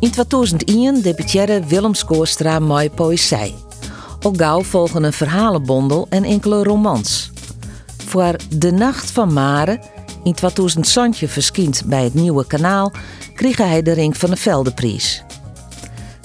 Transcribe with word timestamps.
In 0.00 0.10
2001 0.10 1.02
debuteerde 1.02 1.66
Willem 1.66 1.94
Skoorstra 1.94 2.58
mooi 2.58 2.90
poëzie. 2.90 3.54
Al 4.20 4.32
gauw 4.36 4.62
volgen 4.62 5.04
een 5.04 5.12
verhalenbondel 5.12 6.06
en 6.10 6.24
enkele 6.24 6.62
romans. 6.62 7.30
Voor 8.06 8.36
De 8.50 8.70
Nacht 8.70 9.10
van 9.10 9.32
Mare, 9.32 9.80
in 10.24 10.34
2000 10.34 10.86
Santje 10.86 11.28
verschijnt 11.28 11.82
bij 11.86 12.04
het 12.04 12.14
Nieuwe 12.14 12.46
Kanaal, 12.46 12.92
kreeg 13.34 13.56
hij 13.56 13.82
de 13.82 13.92
Ring 13.92 14.16
van 14.16 14.30
de 14.30 14.36
Veldeprijs. 14.36 15.24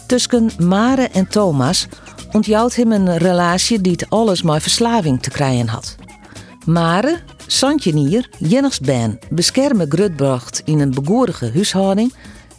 Tussen 0.06 0.50
Mare 0.58 1.10
en 1.12 1.28
Thomas 1.28 1.88
ontjouwt 2.32 2.76
hem 2.76 2.92
een 2.92 3.18
relatie 3.18 3.82
die 3.82 3.92
het 3.92 4.10
alles 4.10 4.42
maar 4.42 4.62
verslaving 4.62 5.22
te 5.22 5.30
krijgen 5.30 5.68
had. 5.68 5.96
Mare, 6.66 7.20
Santjenier, 7.48 8.30
Jennigs 8.38 8.80
Ben, 8.80 9.20
beschermen 9.30 9.92
Grutbracht 9.92 10.62
in 10.66 10.80
een 10.80 10.92
begoorige 10.92 11.52
huishouding, 11.54 12.14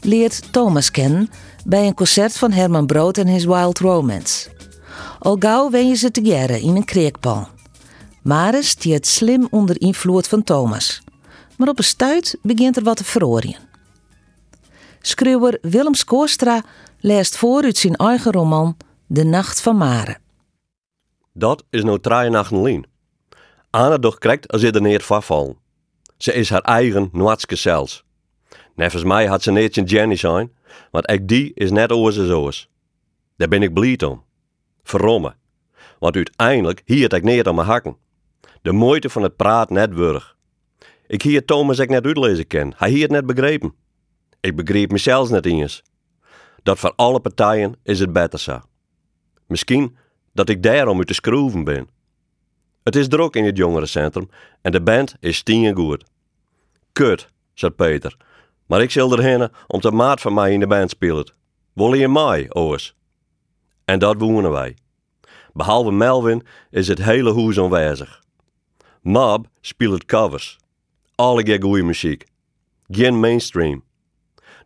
leert 0.04 0.52
Thomas 0.52 0.90
kennen 0.90 1.30
bij 1.64 1.86
een 1.86 1.94
concert 1.94 2.38
van 2.38 2.52
Herman 2.52 2.86
Brood 2.86 3.18
en 3.18 3.26
His 3.26 3.44
Wild 3.44 3.78
Romance. 3.78 4.50
Al 5.18 5.36
gauw 5.38 5.70
wen 5.70 5.88
je 5.88 5.94
ze 5.94 6.10
together 6.10 6.56
in 6.56 6.76
een 6.76 6.84
kreekpan. 6.84 7.48
Mare 8.22 8.62
stiert 8.62 9.06
slim 9.06 9.46
onder 9.50 9.80
invloed 9.80 10.28
van 10.28 10.42
Thomas. 10.42 11.02
Maar 11.56 11.68
op 11.68 11.78
een 11.78 11.84
stuit 11.84 12.38
begint 12.42 12.76
er 12.76 12.82
wat 12.82 12.96
te 12.96 13.04
verorien. 13.04 13.56
Schreeuwer 15.00 15.58
Willem 15.62 15.94
Skoorstra 15.94 16.64
leest 17.00 17.36
voor 17.36 17.62
uit 17.62 17.76
zijn 17.76 17.96
eigen 17.96 18.32
roman 18.32 18.76
De 19.06 19.24
Nacht 19.24 19.60
van 19.60 19.76
Mare. 19.76 20.16
Dat 21.32 21.64
is 21.70 21.82
nou 21.82 22.00
drie 22.00 22.30
nachten 22.30 22.62
lien. 22.62 22.86
Anne 23.70 23.98
doch 23.98 24.18
krijgt 24.18 24.52
als 24.52 24.60
ze 24.60 24.70
er 24.70 24.80
neer 24.80 25.02
vallen. 25.02 25.56
Ze 26.16 26.32
is 26.32 26.50
haar 26.50 26.60
eigen 26.60 27.08
noatske 27.12 27.56
zelfs. 27.56 28.04
Nevens 28.74 29.04
mij 29.04 29.26
had 29.26 29.42
ze 29.42 29.50
een 29.50 29.84
Jenny 29.84 30.16
zijn, 30.16 30.52
want 30.90 31.10
ik 31.10 31.28
die 31.28 31.52
is 31.54 31.70
net 31.70 31.92
oors 31.92 32.16
en 32.16 32.26
zoos. 32.26 32.68
Daar 33.36 33.48
ben 33.48 33.62
ik 33.62 33.74
blij 33.74 34.00
om. 34.06 34.24
Verromme. 34.82 35.34
Want 35.98 36.16
uiteindelijk 36.16 36.82
hier 36.84 37.14
ik 37.14 37.22
neer 37.22 37.48
aan 37.48 37.54
mijn 37.54 37.66
hakken. 37.66 37.96
De 38.62 38.72
moeite 38.72 39.10
van 39.10 39.22
het 39.22 39.36
praat 39.36 39.70
net 39.70 39.94
wurg. 39.94 40.36
Ik 41.06 41.22
hier 41.22 41.44
Thomas 41.44 41.78
ik 41.78 41.88
net 41.88 42.06
uitlezen 42.06 42.46
ken. 42.46 42.72
Hij 42.76 42.90
hier 42.90 43.02
het 43.02 43.10
net 43.10 43.26
begrepen. 43.26 43.74
Ik 44.40 44.56
begreep 44.56 44.90
mezelf 44.90 45.30
net 45.30 45.46
eens. 45.46 45.82
Dat 46.62 46.78
voor 46.78 46.92
alle 46.96 47.20
partijen 47.20 47.76
is 47.82 48.00
het 48.00 48.12
beter 48.12 48.38
zo. 48.38 48.60
Misschien 49.46 49.96
dat 50.32 50.48
ik 50.48 50.62
daarom 50.62 50.98
uit 50.98 51.08
de 51.08 51.14
schroeven 51.14 51.64
ben. 51.64 51.88
Het 52.82 52.96
is 52.96 53.08
druk 53.08 53.34
in 53.34 53.44
het 53.44 53.56
jongerencentrum 53.56 54.28
en 54.60 54.72
de 54.72 54.82
band 54.82 55.16
is 55.20 55.36
stien 55.36 55.74
goed. 55.74 56.04
Kut, 56.92 57.28
zei 57.54 57.72
Peter. 57.72 58.16
Maar 58.72 58.82
ik 58.82 58.90
zal 58.90 59.12
erheen 59.12 59.50
om 59.66 59.80
de 59.80 59.90
maat 59.90 60.20
van 60.20 60.34
mij 60.34 60.52
in 60.52 60.60
de 60.60 60.66
band 60.66 60.90
spelen. 60.90 61.32
Wil 61.72 61.94
je 61.94 62.08
mij, 62.08 62.46
oors? 62.48 62.94
En 63.84 63.98
dat 63.98 64.16
wonen 64.18 64.50
wij. 64.50 64.76
Behalve 65.52 65.90
Melvin 65.90 66.46
is 66.70 66.88
het 66.88 67.02
hele 67.02 67.34
huis 67.34 67.58
aanwezig. 67.58 68.22
Mob 69.02 69.46
speelt 69.60 70.04
covers. 70.04 70.58
Alle 71.14 71.58
goede 71.60 71.82
muziek. 71.82 72.24
Geen 72.88 73.20
mainstream. 73.20 73.84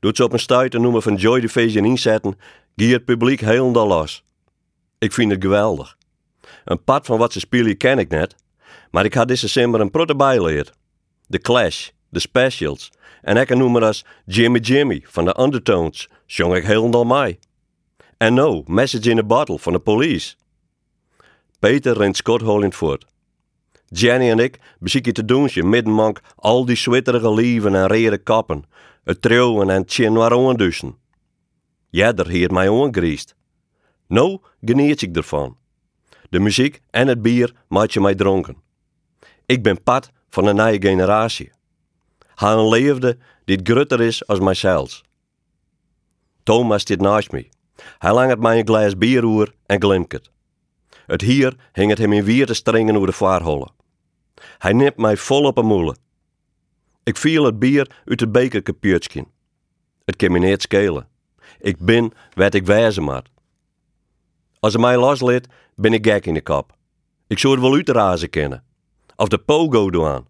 Doet 0.01 0.17
ze 0.17 0.25
op 0.25 0.33
een 0.33 0.39
stuit 0.39 0.75
een 0.75 0.83
noemen 0.83 1.03
van 1.03 1.15
Joy 1.15 1.41
Division 1.41 1.85
inzetten, 1.85 2.39
gie 2.77 2.93
het 2.93 3.05
publiek 3.05 3.41
helemaal 3.41 3.87
los. 3.87 4.25
Ik 4.99 5.13
vind 5.13 5.31
het 5.31 5.43
geweldig. 5.43 5.97
Een 6.65 6.85
pad 6.85 7.07
van 7.07 7.19
wat 7.19 7.33
ze 7.33 7.39
spelen 7.39 7.77
ken 7.77 7.99
ik 7.99 8.09
net, 8.09 8.35
maar 8.91 9.05
ik 9.05 9.15
had 9.15 9.29
deze 9.29 9.49
simmer 9.49 9.81
een 9.81 9.91
protte 9.91 10.17
bijleerd. 10.17 10.73
The 11.29 11.39
Clash, 11.39 11.89
The 12.13 12.21
Specials 12.21 12.91
en 13.27 13.37
ik 13.37 13.55
noem 13.55 13.73
maar 13.73 13.85
als 13.85 14.05
Jimmy 14.25 14.59
Jimmy 14.59 15.03
van 15.05 15.25
de 15.25 15.41
Undertones, 15.41 16.09
zong 16.27 16.55
ik 16.55 16.65
helemaal 16.65 17.05
mij. 17.05 17.39
En 18.17 18.35
no, 18.35 18.63
Message 18.67 19.11
in 19.11 19.19
a 19.19 19.23
Bottle 19.23 19.59
van 19.59 19.73
de 19.73 19.79
Police. 19.79 20.35
Peter 21.59 21.97
rent 21.97 22.17
Scott 22.17 22.75
voort. 22.75 23.07
Jenny 23.87 24.31
en 24.31 24.39
ik 24.39 24.59
bezieken 24.79 25.13
te 25.13 25.25
doensje 25.25 25.63
middenmank 25.63 26.21
al 26.37 26.65
die 26.65 26.77
zwitterige 26.77 27.35
lieven 27.35 27.75
en 27.75 27.87
rede 27.87 28.19
kappen, 28.19 28.65
het 29.05 29.23
trouwen 29.23 29.71
en 29.71 29.85
tjen 29.85 30.57
dussen. 30.57 30.97
Jeder 31.91 32.29
hier 32.29 32.53
mij 32.53 32.69
ongriest. 32.69 33.35
Nou 34.09 34.41
geniet 34.65 35.03
ik 35.03 35.17
ervan. 35.17 35.57
De 36.31 36.39
muziek 36.39 36.81
en 36.91 37.09
het 37.09 37.23
bier 37.23 37.53
maakt 37.69 37.93
je 37.93 38.01
mij 38.01 38.15
dronken. 38.15 38.57
Ik 39.47 39.63
ben 39.63 39.83
pad 39.83 40.11
van 40.29 40.47
een 40.47 40.57
nieuwe 40.57 40.89
generatie. 40.89 41.55
Haar 42.37 42.59
een 42.59 42.69
leefde 42.69 43.19
die 43.45 43.61
grutter 43.63 44.01
is 44.01 44.27
als 44.27 44.39
mijzelf. 44.39 45.03
Thomas 46.43 46.83
zit 46.87 47.01
naast 47.01 47.31
me. 47.31 47.49
Hij 47.99 48.13
langt 48.13 48.39
mij 48.39 48.59
een 48.59 48.67
glas 48.67 48.99
bier 48.99 49.25
oer 49.25 49.55
en 49.67 49.81
glimket. 49.81 50.31
Het 51.07 51.21
hier 51.21 51.57
hing 51.73 51.91
het 51.91 51.99
hem 51.99 52.13
in 52.13 52.25
vier 52.25 52.47
te 52.47 52.55
stringen 52.55 52.95
over 52.95 53.07
de 53.07 53.13
vaarholen. 53.13 53.73
Hij 54.59 54.73
neemt 54.73 54.97
mij 54.97 55.17
vol 55.17 55.45
op 55.45 55.59
een 55.59 55.67
moelen. 55.67 55.99
Ik 57.03 57.17
viel 57.17 57.45
het 57.45 57.59
bier 57.59 57.91
uit 58.05 58.21
het 58.21 58.33
bekerkapiertje. 58.33 59.27
Het 60.05 60.17
kan 60.17 60.33
me 60.33 60.39
niet 60.39 60.63
schelen. 60.63 61.09
Ik 61.59 61.79
ben 61.79 62.13
wat 62.35 62.55
ik 62.55 62.67
wijzen 62.67 63.03
moet. 63.03 63.29
Als 64.61 64.73
hij 64.73 64.83
mij 64.83 64.97
losliet, 64.97 65.49
ben 65.75 65.93
ik 65.93 66.07
gek 66.07 66.27
in 66.27 66.35
de 66.35 66.43
kop. 66.43 66.77
Ik 67.27 67.39
zou 67.39 67.53
het 67.53 67.63
wel 67.63 67.75
uitrazen 67.75 68.31
kennen. 68.31 68.65
Of 69.17 69.29
de 69.29 69.39
pogo 69.39 69.91
doen. 69.91 70.27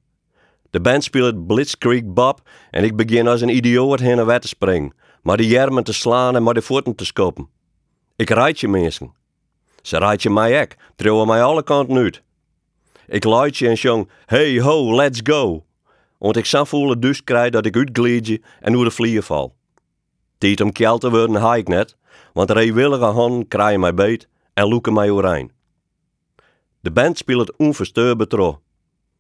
De 0.77 0.83
band 0.83 1.05
speelt 1.05 1.47
Blitzkrieg 1.47 2.05
Bob 2.05 2.41
en 2.71 2.85
ik 2.85 2.97
begin 2.97 3.29
als 3.29 3.41
een 3.41 3.57
idioot 3.57 4.01
heen 4.01 4.19
en 4.19 4.27
weg 4.27 4.39
te 4.39 4.49
springen, 4.49 4.95
maar 5.23 5.37
de 5.37 5.47
jermen 5.47 5.85
te 5.85 5.93
slaan 5.93 6.37
en 6.37 6.43
maar 6.43 6.55
de 6.55 6.63
voeten 6.63 6.95
te 6.95 7.05
skoppen. 7.05 7.49
Ik 8.17 8.31
rijd 8.31 8.61
je 8.61 8.69
mensen. 8.69 9.15
Ze 9.83 9.99
rijd 9.99 10.23
je 10.23 10.31
mij 10.31 10.59
ek, 10.61 10.77
trouwen 10.97 11.27
mij 11.27 11.43
alle 11.43 11.63
kanten 11.63 11.97
uit. 11.97 12.23
Ik 13.07 13.25
luid 13.25 13.57
je 13.57 13.69
en 13.69 13.79
zong, 13.79 14.09
hey 14.27 14.61
ho, 14.61 14.95
let's 14.95 15.21
go. 15.23 15.65
Want 16.19 16.37
ik 16.37 16.47
zou 16.47 16.67
voelen 16.67 17.01
dus 17.01 17.25
krijg 17.25 17.51
dat 17.51 17.67
ik 17.67 17.77
uitgleedje 17.77 18.41
en 18.61 18.73
door 18.73 18.85
de 18.85 18.91
vliegen 18.91 19.23
val. 19.23 19.55
Tijd 20.39 20.61
om 20.61 20.73
kjeld 20.73 21.01
te 21.01 21.11
worden 21.11 21.37
ha 21.37 21.55
ik 21.55 21.69
net, 21.69 21.97
want 22.33 22.49
de 22.49 22.73
willige 22.73 23.05
handen 23.05 23.49
krijgen 23.49 23.81
mij 23.81 23.95
beet 23.95 24.29
en 24.55 24.69
loeken 24.69 24.93
mij 24.93 25.11
oranje. 25.11 25.51
De 26.81 26.91
band 26.91 27.19
speelt 27.19 27.57
onversteurbaar 27.57 28.27
trouw. 28.27 28.65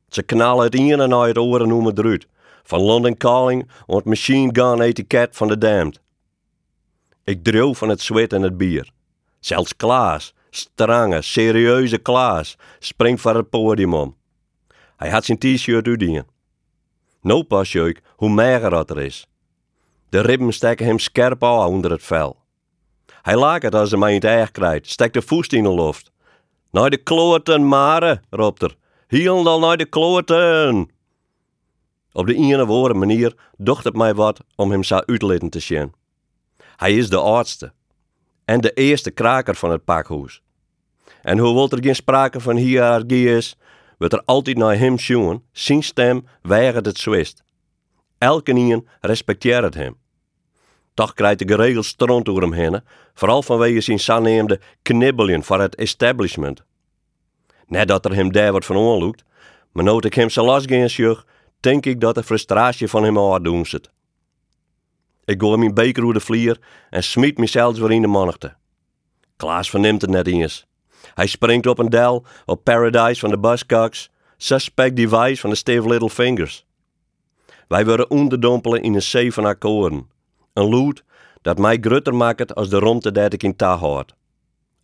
Ze 0.08 0.22
knallen 0.22 0.64
het 0.64 0.74
een 0.74 1.00
en 1.00 1.14
uit 1.14 1.38
oren 1.38 1.68
noemen 1.68 1.98
eruit. 1.98 2.26
Van 2.62 2.80
London 2.80 3.16
Calling 3.16 3.70
en 3.86 3.96
het 3.96 4.04
machine 4.04 4.50
gun 4.52 4.80
etiket 4.80 5.36
van 5.36 5.48
de 5.48 5.58
Damned. 5.58 6.00
Ik 7.24 7.44
droog 7.44 7.76
van 7.76 7.88
het 7.88 8.00
zweet 8.00 8.32
en 8.32 8.42
het 8.42 8.56
bier. 8.56 8.90
Zelfs 9.40 9.76
Klaas, 9.76 10.34
strange, 10.50 11.22
serieuze 11.22 11.98
Klaas, 11.98 12.56
springt 12.78 13.20
van 13.20 13.36
het 13.36 13.50
podium 13.50 13.94
om. 13.94 14.16
Hij 14.96 15.10
had 15.10 15.24
zijn 15.24 15.38
t-shirt 15.38 15.86
uitdien. 15.86 16.24
Nou 17.20 17.44
pas 17.44 17.72
jeuk 17.72 18.02
hoe 18.16 18.28
mager 18.28 18.70
dat 18.70 18.90
er 18.90 19.00
is. 19.00 19.26
De 20.08 20.20
ribben 20.20 20.52
steken 20.52 20.86
hem 20.86 20.98
scherp 20.98 21.44
aan 21.44 21.66
onder 21.66 21.90
het 21.90 22.02
vel. 22.02 22.36
Hij 23.22 23.36
laat 23.36 23.62
het 23.62 23.74
als 23.74 23.90
hij 23.90 23.98
mij 23.98 24.08
in 24.08 24.14
het 24.14 24.24
eigen 24.24 24.52
krijgt, 24.52 24.90
steekt 24.90 25.14
de 25.14 25.22
voest 25.22 25.52
in 25.52 25.62
de 25.62 25.74
lucht. 25.74 26.10
Naar 26.70 26.90
de 26.90 26.96
kloten, 26.96 27.68
Mare, 27.68 28.20
roept 28.30 28.62
er. 28.62 28.76
Hiel 29.08 29.42
dan 29.42 29.60
naar 29.60 29.76
de 29.76 29.84
kloten. 29.84 30.90
Op 32.12 32.26
de 32.26 32.34
ene 32.34 32.66
woorde 32.66 32.94
manier 32.94 33.34
docht 33.56 33.84
het 33.84 33.96
mij 33.96 34.14
wat 34.14 34.40
om 34.54 34.70
hem 34.70 34.82
zo 34.82 34.96
uitleten 34.96 35.50
te 35.50 35.60
zien. 35.60 35.92
Hij 36.76 36.96
is 36.96 37.08
de 37.08 37.18
oudste 37.18 37.72
en 38.44 38.60
de 38.60 38.72
eerste 38.72 39.10
kraker 39.10 39.54
van 39.54 39.70
het 39.70 39.84
pakhuis. 39.84 40.42
En 41.22 41.38
hoe 41.38 41.54
wil 41.54 41.70
er 41.70 41.82
geen 41.82 41.94
sprake 41.94 42.40
van 42.40 42.56
hiërarchie 42.56 43.36
is, 43.36 43.56
wordt 43.98 44.14
er 44.14 44.22
altijd 44.24 44.56
naar 44.56 44.78
hem 44.78 44.98
zien, 44.98 45.42
zijn 45.52 45.82
stem 45.82 46.26
weigert 46.42 46.86
het 46.86 46.98
zwist. 46.98 47.44
Elke 48.18 48.52
nien 48.52 48.88
respecteert 49.00 49.74
hem. 49.74 49.96
Toch 50.94 51.12
krijgt 51.12 51.38
de 51.38 51.48
geregeld 51.48 51.84
stront 51.84 52.24
door 52.24 52.40
hem 52.40 52.52
heen, 52.52 52.80
vooral 53.14 53.42
vanwege 53.42 53.80
zijn 53.80 54.00
zanneemde 54.00 54.60
knibbelen 54.82 55.42
voor 55.42 55.60
het 55.60 55.74
establishment. 55.74 56.64
Net 57.66 57.88
dat 57.88 58.04
er 58.04 58.14
hem 58.14 58.32
daar 58.32 58.52
wat 58.52 58.64
van 58.64 59.14
maar 59.72 59.84
nood 59.84 60.04
ik 60.04 60.14
hem 60.14 60.28
zo 60.28 60.44
last 60.44 60.68
denk 61.60 61.86
ik 61.86 62.00
dat 62.00 62.14
de 62.14 62.22
frustratie 62.22 62.88
van 62.88 63.04
hem 63.04 63.18
uitdoen 63.18 63.66
zit. 63.66 63.90
Ik 65.24 65.40
gooi 65.40 65.58
mijn 65.58 65.74
beker 65.74 66.02
door 66.02 66.12
de 66.12 66.20
vlier 66.20 66.58
en 66.90 67.02
smiet 67.02 67.38
mezelf 67.38 67.78
weer 67.78 67.92
in 67.92 68.02
de 68.02 68.08
mannigte. 68.08 68.54
Klaas 69.36 69.70
verneemt 69.70 70.00
het 70.00 70.10
net 70.10 70.26
eens. 70.26 70.66
Hij 71.14 71.26
springt 71.26 71.66
op 71.66 71.78
een 71.78 71.88
del 71.88 72.24
op 72.44 72.64
Paradise 72.64 73.20
van 73.20 73.30
de 73.30 73.38
Buzzcocks, 73.38 74.10
Suspect 74.36 74.96
Device 74.96 75.40
van 75.40 75.50
de 75.50 75.56
Steve 75.56 75.88
Little 75.88 76.10
Fingers. 76.10 76.66
Wij 77.68 77.84
worden 77.84 78.10
onderdompelen 78.10 78.82
in 78.82 78.94
een 78.94 79.02
zee 79.02 79.32
van 79.32 79.44
akkoorden. 79.44 80.10
Een 80.52 80.68
lood 80.68 81.04
dat 81.42 81.58
mij 81.58 81.78
grutter 81.80 82.14
maakt 82.14 82.54
als 82.54 82.68
de 82.68 82.78
romte 82.78 83.12
dat 83.12 83.32
ik 83.32 83.42
in 83.42 83.56
ta 83.56 83.78
hoort. 83.78 84.14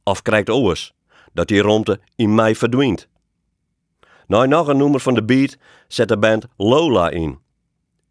Of 0.02 0.22
krijgt 0.22 0.50
oors, 0.50 0.94
dat 1.32 1.48
die 1.48 1.60
romte 1.60 2.00
in 2.16 2.34
mij 2.34 2.54
verdwijnt. 2.54 3.08
Nou, 4.26 4.48
nog 4.48 4.68
een 4.68 4.76
noemer 4.76 5.00
van 5.00 5.14
de 5.14 5.24
beat 5.24 5.56
zet 5.88 6.08
de 6.08 6.18
band 6.18 6.46
Lola 6.56 7.10
in. 7.10 7.38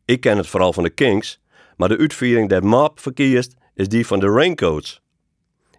Ik 0.06 0.22
ken 0.22 0.38
het 0.38 0.48
vooral 0.48 0.74
van 0.74 0.84
de 0.84 0.90
Kings, 0.90 1.42
maar 1.78 1.90
de 1.90 1.98
uitviering 1.98 2.50
dat 2.50 2.64
Mop 2.64 3.00
verkiest 3.00 3.56
is 3.74 3.88
die 3.88 4.08
van 4.08 4.20
de 4.20 4.28
Raincoats. 4.28 5.02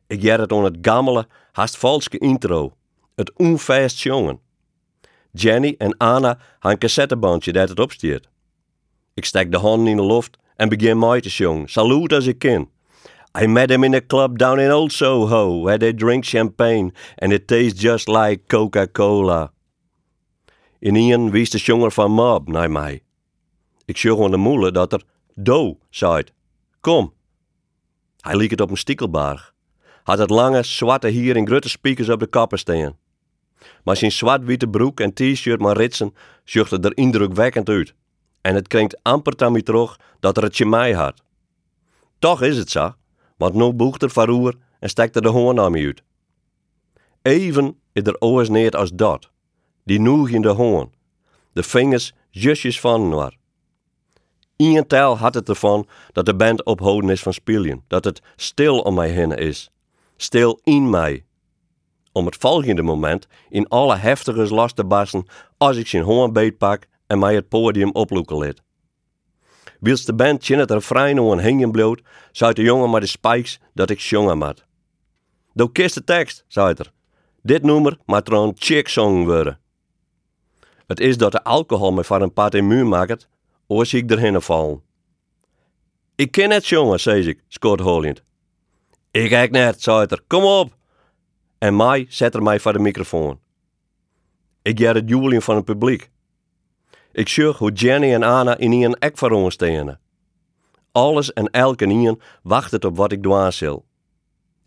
Ik 0.06 0.22
jer 0.22 0.40
het 0.40 0.52
on 0.52 0.64
het 0.64 0.78
gammele, 0.82 1.26
haast 1.52 1.76
valske 1.76 2.18
intro. 2.18 2.76
Het 3.14 3.32
onfast 3.36 4.02
jongen. 4.02 4.40
Jenny 5.32 5.74
en 5.78 5.96
Anna 5.96 6.28
hebben 6.28 6.70
een 6.70 6.78
cassettebandje 6.78 7.52
dat 7.52 7.68
het 7.68 7.80
opstiert. 7.80 8.28
Ik 9.14 9.24
stek 9.24 9.50
de 9.50 9.58
handen 9.58 9.86
in 9.86 9.96
de 9.96 10.06
lucht 10.06 10.38
en 10.56 10.68
begin 10.68 10.98
mij 10.98 11.20
te 11.20 11.28
zingen, 11.28 11.68
salut 11.68 12.12
als 12.12 12.26
ik 12.26 12.38
ken. 12.38 12.70
I 13.34 13.46
met 13.46 13.70
him 13.70 13.84
in 13.84 13.94
a 13.94 14.00
club 14.00 14.38
down 14.38 14.61
in 14.61 14.70
Old 14.70 14.93
Soho, 14.93 15.62
where 15.62 15.79
they 15.79 15.94
drink 15.94 16.25
champagne 16.25 16.93
and 17.19 17.32
it 17.32 17.46
tastes 17.46 17.81
just 17.81 18.08
like 18.08 18.46
Coca-Cola. 18.46 19.52
In 20.79 20.96
een 20.96 21.31
wies 21.31 21.50
de 21.50 21.58
jonger 21.58 21.90
van 21.90 22.11
Mob 22.11 22.49
naar 22.49 22.70
mij. 22.70 23.02
Ik 23.84 23.96
zag 23.96 24.20
aan 24.20 24.31
de 24.31 24.37
moele 24.37 24.73
dat 24.73 24.93
er 24.93 25.02
do 25.34 25.79
zei. 25.90 26.25
Kom. 26.81 27.12
Hij 28.20 28.37
liep 28.37 28.50
het 28.50 28.61
op 28.61 28.70
een 28.70 28.76
stiekelbarg. 28.76 29.55
Had 30.02 30.19
het 30.19 30.31
lange, 30.31 30.62
zwarte 30.62 31.08
hier 31.08 31.37
in 31.37 31.46
grote 31.46 31.69
speakers 31.69 32.08
op 32.08 32.20
de 32.20 32.26
kappen 32.26 32.58
staan. 32.58 32.99
Maar 33.85 33.96
zijn 33.96 34.12
zwart-witte 34.12 34.69
broek 34.69 35.00
en 35.00 35.12
t-shirt 35.12 35.61
maar 35.61 35.76
ritsen 35.76 36.14
zuchtte 36.44 36.78
er 36.81 36.96
indrukwekkend 36.96 37.69
uit. 37.69 37.94
En 38.40 38.55
het 38.55 38.69
klinkt 38.69 39.02
amper 39.02 39.32
aan 39.37 39.61
dat 40.20 40.37
er 40.37 40.43
het 40.43 40.64
mij 40.64 40.93
had. 40.93 41.23
Toch 42.19 42.43
is 42.43 42.56
het 42.56 42.70
zo, 42.70 42.94
want 43.42 43.54
nu 43.54 43.72
boegt 43.72 44.02
er 44.02 44.10
varoer 44.10 44.54
en 44.78 44.88
stekte 44.88 45.20
de 45.20 45.28
hoorn 45.28 45.60
aan 45.60 45.76
uit. 45.76 46.02
Even 47.22 47.78
is 47.92 48.02
er 48.02 48.16
oors 48.20 48.48
neer 48.48 48.70
als 48.70 48.90
dat. 48.94 49.30
Die 49.84 50.00
noeg 50.00 50.28
in 50.28 50.42
de 50.42 50.48
hoorn. 50.48 50.92
De 51.52 51.62
vingers 51.62 52.12
justjes 52.30 52.80
van 52.80 53.10
waar. 53.10 53.36
Ian 54.56 54.86
tel 54.86 55.18
had 55.18 55.34
het 55.34 55.48
ervan 55.48 55.86
dat 56.12 56.26
de 56.26 56.34
band 56.34 56.64
ophouden 56.64 57.10
is 57.10 57.22
van 57.22 57.32
spelen. 57.32 57.84
Dat 57.86 58.04
het 58.04 58.22
stil 58.36 58.78
om 58.80 58.94
mij 58.94 59.10
heen 59.10 59.30
is. 59.30 59.70
Stil 60.16 60.60
in 60.62 60.90
mij. 60.90 61.24
Om 62.12 62.26
het 62.26 62.36
volgende 62.36 62.82
moment 62.82 63.26
in 63.48 63.68
alle 63.68 63.96
heftige 63.96 64.54
last 64.54 64.76
te 64.76 64.84
barsten 64.84 65.26
als 65.56 65.76
ik 65.76 65.86
zijn 65.86 66.02
hoorn 66.02 66.32
beetpak 66.32 66.86
en 67.06 67.18
mij 67.18 67.34
het 67.34 67.48
podium 67.48 67.90
oploeken 67.90 68.38
liet. 68.38 68.62
Wils 69.82 70.05
de 70.05 70.14
band 70.14 70.44
chin 70.44 70.58
het 70.58 70.70
refrein 70.70 71.17
een 71.17 71.40
hingen 71.40 71.70
bloot, 71.70 72.00
zei 72.32 72.52
de 72.52 72.62
jongen 72.62 72.90
maar 72.90 73.00
de 73.00 73.06
spikes 73.06 73.61
dat 73.75 73.90
ik 73.90 73.99
jongen 73.99 74.38
mat. 74.38 74.64
Do 75.52 75.69
kist 75.69 75.94
de 75.94 76.05
tekst, 76.05 76.44
zei 76.49 76.75
er. 76.76 76.93
Dit 77.43 77.62
nummer 77.62 77.99
er 78.06 78.32
een 78.32 78.52
chick 78.58 78.88
song 78.88 79.25
worden. 79.25 79.61
Het 80.87 81.00
is 81.00 81.17
dat 81.17 81.32
de 81.32 81.44
alcohol 81.44 81.93
me 81.93 82.05
van 82.05 82.23
een 82.23 82.32
in 82.55 82.67
muur 82.67 82.87
maakt, 82.87 83.29
oors 83.67 83.94
ik 83.94 84.11
erheen 84.11 84.43
vallen. 84.43 84.82
Ik 86.14 86.31
ken 86.31 86.50
het 86.50 86.67
jongen, 86.67 87.00
zei 87.00 87.28
ik, 87.28 87.44
scoort 87.49 87.81
Holland. 87.81 88.23
Ik 89.11 89.28
kijk 89.28 89.50
net, 89.50 89.82
zei 89.82 90.06
er, 90.08 90.23
kom 90.26 90.44
op. 90.44 90.76
En 91.58 91.76
mij 91.76 92.06
zet 92.08 92.35
er 92.35 92.43
mij 92.43 92.61
voor 92.61 92.73
de 92.73 92.78
microfoon. 92.78 93.40
Ik 94.62 94.78
jij 94.78 94.93
het 94.93 95.08
juweling 95.08 95.44
van 95.44 95.56
het 95.56 95.64
publiek. 95.64 96.11
Ik 97.12 97.29
zag 97.29 97.59
hoe 97.59 97.73
Jenny 97.73 98.14
en 98.14 98.23
Anna 98.23 98.56
in 98.56 98.73
een 98.73 98.99
ek 98.99 99.19
voor 99.19 99.53
staan. 99.53 99.99
Alles 100.93 101.32
en 101.32 101.50
elke 101.50 101.85
in 101.85 102.20
wacht 102.43 102.85
op 102.85 102.97
wat 102.97 103.12
ik 103.12 103.23
doen 103.23 103.53
zal. 103.53 103.85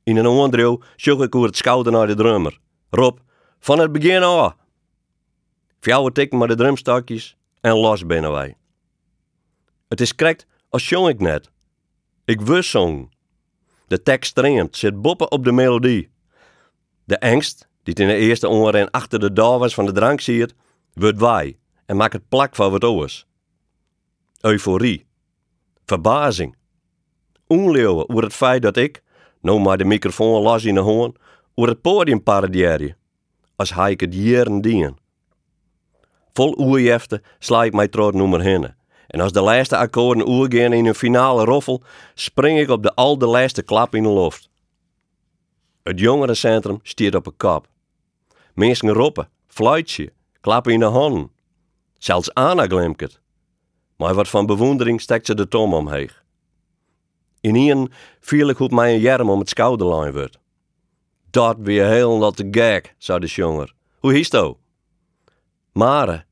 In 0.04 0.18
een 0.18 0.28
oordeel 0.28 0.84
zag 0.96 1.20
ik 1.20 1.34
hoe 1.34 1.46
het 1.46 1.58
schouder 1.58 1.92
naar 1.92 2.08
de 2.08 2.16
drummer. 2.16 2.60
Rob, 2.90 3.18
van 3.60 3.80
het 3.80 3.92
begin 3.92 4.24
af. 4.24 4.56
Fjouwen 5.80 6.14
tikken 6.14 6.38
maar 6.38 6.48
de 6.48 6.56
drumstakjes 6.56 7.38
en 7.62 7.74
los 7.74 8.06
binnen 8.06 8.32
wij. 8.32 8.56
Het 9.88 10.02
is 10.02 10.16
correct 10.16 10.46
als 10.70 10.90
jong 10.90 11.10
ik 11.10 11.20
net. 11.20 11.52
Ik 12.26 12.42
wist 12.42 12.70
zong. 12.70 13.14
De 13.88 14.02
tekst 14.02 14.30
streamt, 14.30 14.78
zit 14.78 15.02
boppen 15.02 15.32
op 15.32 15.44
de 15.44 15.52
melodie. 15.52 16.10
De 17.04 17.20
angst, 17.20 17.68
die 17.84 17.96
in 17.96 18.08
de 18.08 18.16
eerste 18.16 18.50
oren 18.50 18.92
achter 18.92 19.20
de 19.20 19.42
was 19.42 19.74
van 19.74 19.86
de 19.86 19.92
drank 19.92 20.22
ziet, 20.22 20.56
wordt 20.94 21.20
wij 21.20 21.58
en 21.86 21.98
maakt 21.98 22.14
het 22.14 22.30
plak 22.30 22.56
van 22.56 22.72
wat 22.72 22.84
oors. 22.84 23.26
Euforie. 24.42 25.06
Verbazing. 25.86 26.56
Onleeuwen 27.48 28.10
over 28.10 28.24
het 28.24 28.34
feit 28.34 28.62
dat 28.62 28.78
ik, 28.78 29.04
nou 29.42 29.60
maar 29.60 29.78
de 29.78 29.86
microfoon 29.86 30.42
las 30.42 30.64
in 30.64 30.74
de 30.74 30.80
hoorn, 30.80 31.16
over 31.56 31.72
het 31.72 31.82
podium 31.82 32.24
paradieerde. 32.24 32.96
Als 33.56 33.74
hij 33.74 33.92
ik 33.92 34.00
het 34.00 34.14
jaren 34.14 34.62
dien. 34.62 34.98
Vol 36.34 36.60
oerjefte 36.60 37.22
sla 37.40 37.64
ik 37.64 37.74
mij 37.74 37.88
trots 37.88 38.16
nummer 38.16 38.42
hinnen. 38.42 38.78
En 39.08 39.20
als 39.20 39.32
de 39.32 39.42
laatste 39.42 39.78
akkoorden 39.78 40.28
oergaan 40.28 40.74
in 40.74 40.86
een 40.86 40.96
finale 40.96 41.44
roffel, 41.44 41.84
spring 42.14 42.60
ik 42.60 42.70
op 42.70 42.84
de 42.84 42.96
al 42.96 43.18
de 43.18 43.26
laatste 43.26 43.64
klap 43.64 43.96
in 43.96 44.04
de 44.04 44.14
lucht. 44.14 44.50
Het 45.84 46.00
jongerencentrum 46.00 46.80
stiert 46.84 47.16
op 47.16 47.26
een 47.26 47.38
kop. 47.38 47.68
Mensen 48.54 48.90
roepen, 48.90 49.30
fluitje, 49.48 50.14
klappen 50.42 50.74
in 50.74 50.80
de 50.80 50.86
handen. 50.86 51.32
Zelfs 52.06 52.34
Anna 52.34 52.66
glimt 52.68 53.00
het. 53.00 53.20
Maar 53.98 54.14
wat 54.14 54.28
van 54.28 54.46
bewondering 54.46 55.02
stekt 55.02 55.26
ze 55.26 55.36
de 55.36 55.48
tom 55.48 55.74
omheen. 55.74 56.10
In 57.42 57.56
een 57.56 57.92
viel 58.20 58.50
ik 58.50 58.58
hoe 58.58 58.70
mij 58.70 58.94
een 58.94 59.00
jerm 59.00 59.30
om 59.30 59.40
het 59.40 59.50
schouderlijn 59.50 60.14
wordt. 60.14 60.40
Dat 61.30 61.58
weer 61.60 61.88
heel 61.88 62.20
dat 62.20 62.38
de 62.38 62.48
gag, 62.52 62.82
zei 62.98 63.20
de 63.20 63.26
jonger. 63.26 63.74
Hoe 64.00 64.14
hiest 64.14 64.32
dat? 64.32 64.58
Mare. 65.72 66.26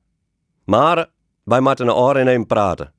Mare, 0.63 1.09
wij 1.43 1.59
moeten 1.59 1.87
een 1.87 1.93
oor 1.93 2.17
in 2.17 2.27
een 2.27 2.45
praten. 2.45 2.93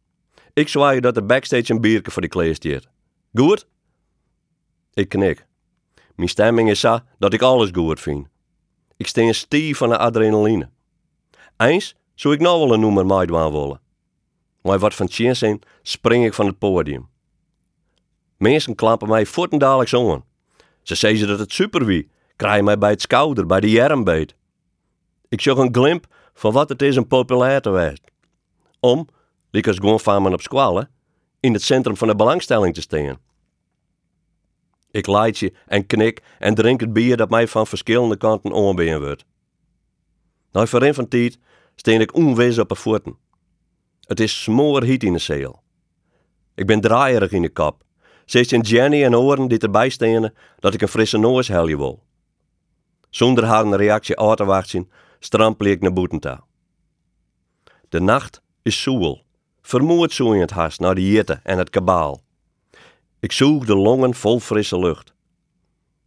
Ik 0.53 0.69
zwaai 0.69 1.01
dat 1.01 1.15
de 1.15 1.23
backstage 1.23 1.73
een 1.73 1.81
bierke 1.81 2.11
voor 2.11 2.23
die 2.23 2.31
klees 2.31 2.57
stiert. 2.57 2.89
Goed? 3.35 3.67
Ik 4.95 5.09
knik. 5.09 5.47
Mijn 6.15 6.29
stemming 6.29 6.71
is 6.71 6.81
zo 6.81 6.99
dat 7.19 7.33
ik 7.33 7.43
alles 7.43 7.71
goed 7.73 8.01
vind. 8.01 8.27
Ik 8.97 9.07
steen 9.07 9.35
stief 9.35 9.79
van 9.79 9.89
de 9.89 9.99
adrenaline. 9.99 10.71
Eens 11.57 11.97
zou 12.15 12.35
ik 12.35 12.41
nou 12.41 12.59
wel 12.61 12.73
een 12.73 12.81
noemer 12.81 13.07
meidwaan 13.07 13.53
willen. 13.53 13.81
Maar 14.63 14.79
wat 14.79 14.95
van 14.95 15.07
tjens 15.07 15.39
zijn, 15.39 15.61
spring 15.83 16.25
ik 16.25 16.35
van 16.35 16.47
het 16.47 16.59
podium. 16.59 17.09
Mensen 18.37 18.75
klappen 18.75 19.09
mij 19.09 19.27
voortendaliks 19.27 19.95
aan. 19.95 20.25
Ze 20.83 20.95
zeggen 20.95 21.29
dat 21.29 21.39
het 21.39 21.53
super 21.53 21.85
wie, 21.85 22.11
krijgen 22.37 22.65
mij 22.65 22.79
bij 22.79 22.91
het 22.91 23.01
schouder, 23.01 23.47
bij 23.47 23.61
de 23.61 23.71
jermbeet. 23.71 24.35
Ik 25.29 25.41
zag 25.41 25.57
een 25.57 25.75
glimp 25.75 26.07
van 26.35 26.53
wat 26.53 26.69
het 26.69 26.83
is 26.83 26.97
om 26.97 27.07
populair 27.07 27.61
te 27.61 27.73
zijn. 27.73 28.01
Om, 28.81 29.09
liek 29.51 29.67
als 29.67 29.77
gewoon 29.77 30.01
van 30.01 30.33
op 30.33 30.41
squallen, 30.41 30.91
in 31.41 31.53
het 31.53 31.63
centrum 31.63 31.97
van 31.97 32.09
de 32.09 32.17
belangstelling 32.17 32.75
te 32.75 32.81
staan. 32.81 33.19
Ik 34.91 35.07
leid 35.07 35.39
je 35.39 35.53
en 35.67 35.87
knik 35.87 36.23
en 36.39 36.55
drink 36.55 36.81
het 36.81 36.93
bier 36.93 37.17
dat 37.17 37.31
mij 37.31 37.49
van 37.49 37.67
verschillende 37.67 38.17
kanten 38.17 38.53
onbeen 38.53 39.01
wordt. 39.01 39.25
Nou, 40.53 40.69
voor 40.69 40.95
van 40.95 41.09
steen 41.75 42.01
ik 42.01 42.15
onwees 42.15 42.59
op 42.59 42.69
de 42.69 42.75
voeten. 42.75 43.17
Het 44.01 44.21
is 44.21 44.43
smoorhiet 44.43 45.03
in 45.03 45.13
de 45.13 45.19
zeel. 45.19 45.63
Ik 46.55 46.67
ben 46.67 46.81
draaierig 46.81 47.31
in 47.31 47.43
de 47.43 47.53
kop. 47.53 47.83
Steeds 48.25 48.53
in 48.53 48.61
Jenny 48.61 49.05
en 49.05 49.17
oren 49.17 49.49
die 49.49 49.59
erbij 49.59 49.89
stenen 49.89 50.35
dat 50.59 50.75
ik 50.75 50.83
een 50.83 50.89
frisse 50.89 51.19
noos 51.19 51.49
helje 51.49 51.77
wil. 51.77 52.03
Zonder 53.11 53.45
haar 53.45 53.65
een 53.65 53.77
reactie 53.77 54.19
uit 54.19 54.37
te 54.37 54.45
wachten, 54.45 54.91
strampel 55.19 55.67
ik 55.67 55.81
naar 55.81 55.93
boetenta. 55.93 56.45
De 57.89 58.01
nacht 58.01 58.43
is 58.63 58.83
zoel, 58.83 59.23
vermoord 59.63 60.13
zo 60.13 60.35
het 60.35 60.51
hart 60.51 60.79
naar 60.79 60.95
de 60.95 61.11
jitte 61.11 61.41
en 61.43 61.59
het 61.59 61.71
kabaal. 61.71 62.23
Ik 63.21 63.33
zoek 63.33 63.67
de 63.67 63.77
longen 63.77 64.15
vol 64.15 64.41
frisse 64.41 64.79
lucht. 64.79 65.15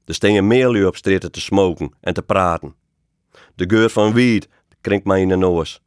De 0.03 0.13
stenen 0.13 0.47
meerlu 0.47 0.85
op 0.85 0.95
te 0.95 1.29
smoken 1.31 1.93
en 2.01 2.13
te 2.13 2.21
praten. 2.21 2.75
De 3.55 3.63
geur 3.67 3.89
van 3.89 4.13
wiet 4.13 4.49
krinkt 4.87 5.05
mij 5.05 5.21
in 5.21 5.27
de 5.27 5.35
noos. 5.35 5.81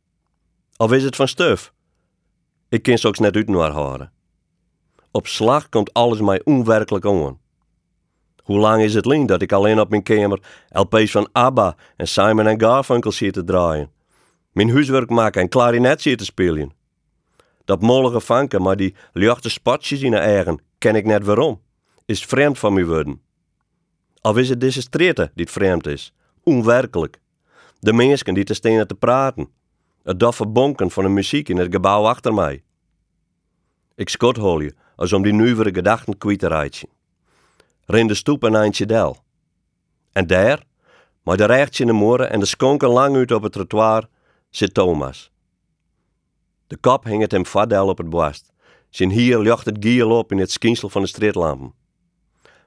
Of 0.76 0.92
is 0.92 1.02
het 1.02 1.16
van 1.16 1.28
stuf? 1.28 1.72
Ik 2.68 2.82
kan 2.82 2.98
straks 2.98 3.18
net 3.18 3.36
uit 3.36 3.48
naar 3.48 3.70
horen. 3.70 4.12
Op 5.10 5.26
slag 5.26 5.68
komt 5.68 5.92
alles 5.92 6.20
mij 6.20 6.40
onwerkelijk 6.44 7.06
aan. 7.06 7.38
Hoe 8.42 8.58
lang 8.58 8.82
is 8.82 8.94
het 8.94 9.06
lien 9.06 9.26
dat 9.26 9.42
ik 9.42 9.52
alleen 9.52 9.80
op 9.80 9.90
mijn 9.90 10.02
kamer 10.02 10.40
LP's 10.68 11.10
van 11.10 11.28
ABBA 11.32 11.76
en 11.96 12.08
Simon 12.08 12.46
en 12.46 12.60
Garfunkel 12.60 13.12
zit 13.12 13.32
te 13.32 13.44
draaien? 13.44 13.90
Mijn 14.52 14.70
huiswerk 14.70 15.10
maken 15.10 15.40
en 15.40 15.48
klarinet 15.48 16.02
zit 16.02 16.18
te 16.18 16.24
spelen. 16.24 16.72
Dat 17.64 17.80
mollige 17.80 18.20
vanken, 18.20 18.62
maar 18.62 18.76
die 18.76 18.94
lichte 19.12 19.50
spatjes 19.50 20.00
in 20.00 20.10
de 20.10 20.18
eigen, 20.18 20.62
ken 20.78 20.94
ik 20.94 21.04
net 21.04 21.24
waarom. 21.24 21.60
Is 22.06 22.24
vreemd 22.24 22.58
van 22.58 22.72
mij 22.72 22.86
worden. 22.86 23.22
Of 24.22 24.36
is 24.36 24.48
het 24.48 24.60
deze 24.60 25.30
die 25.34 25.48
vreemd 25.48 25.86
is? 25.86 26.14
Onwerkelijk. 26.42 27.20
De 27.82 27.92
mensen 27.92 28.34
die 28.34 28.44
te 28.44 28.54
stenen 28.54 28.86
te 28.86 28.94
praten. 28.94 29.48
Het 30.02 30.20
doffe 30.20 30.46
bonken 30.46 30.90
van 30.90 31.04
de 31.04 31.10
muziek 31.10 31.48
in 31.48 31.56
het 31.56 31.72
gebouw 31.72 32.04
achter 32.04 32.34
mij. 32.34 32.62
Ik 33.94 34.08
schot 34.08 34.36
hol 34.36 34.60
je, 34.60 34.74
als 34.96 35.12
om 35.12 35.22
die 35.22 35.32
nieuwere 35.32 35.74
gedachten 35.74 36.18
kwijt 36.18 36.38
te 36.38 36.48
rijden. 36.48 36.88
Ren 37.84 38.06
de 38.06 38.14
stoep 38.14 38.42
een 38.42 38.54
eindje 38.54 38.86
del. 38.86 39.16
En 40.12 40.26
daar, 40.26 40.64
met 41.22 41.38
de 41.38 41.44
rechtje 41.44 41.82
in 41.82 41.88
de 41.88 41.96
moeren 41.96 42.30
en 42.30 42.40
de 42.40 42.46
skonken 42.46 42.88
lang 42.88 43.16
uit 43.16 43.32
op 43.32 43.42
het 43.42 43.52
trottoir, 43.52 44.08
zit 44.50 44.74
Thomas. 44.74 45.30
De 46.66 46.76
kop 46.76 47.04
hing 47.04 47.22
het 47.22 47.32
hem 47.32 47.46
vadel 47.46 47.88
op 47.88 47.98
het 47.98 48.10
borst. 48.10 48.52
Zijn 48.90 49.10
hier 49.10 49.42
jocht 49.42 49.64
het 49.64 49.76
giel 49.80 50.10
op 50.18 50.32
in 50.32 50.38
het 50.38 50.50
skinsel 50.50 50.88
van 50.88 51.02
de 51.02 51.08
streetlampen. 51.08 51.74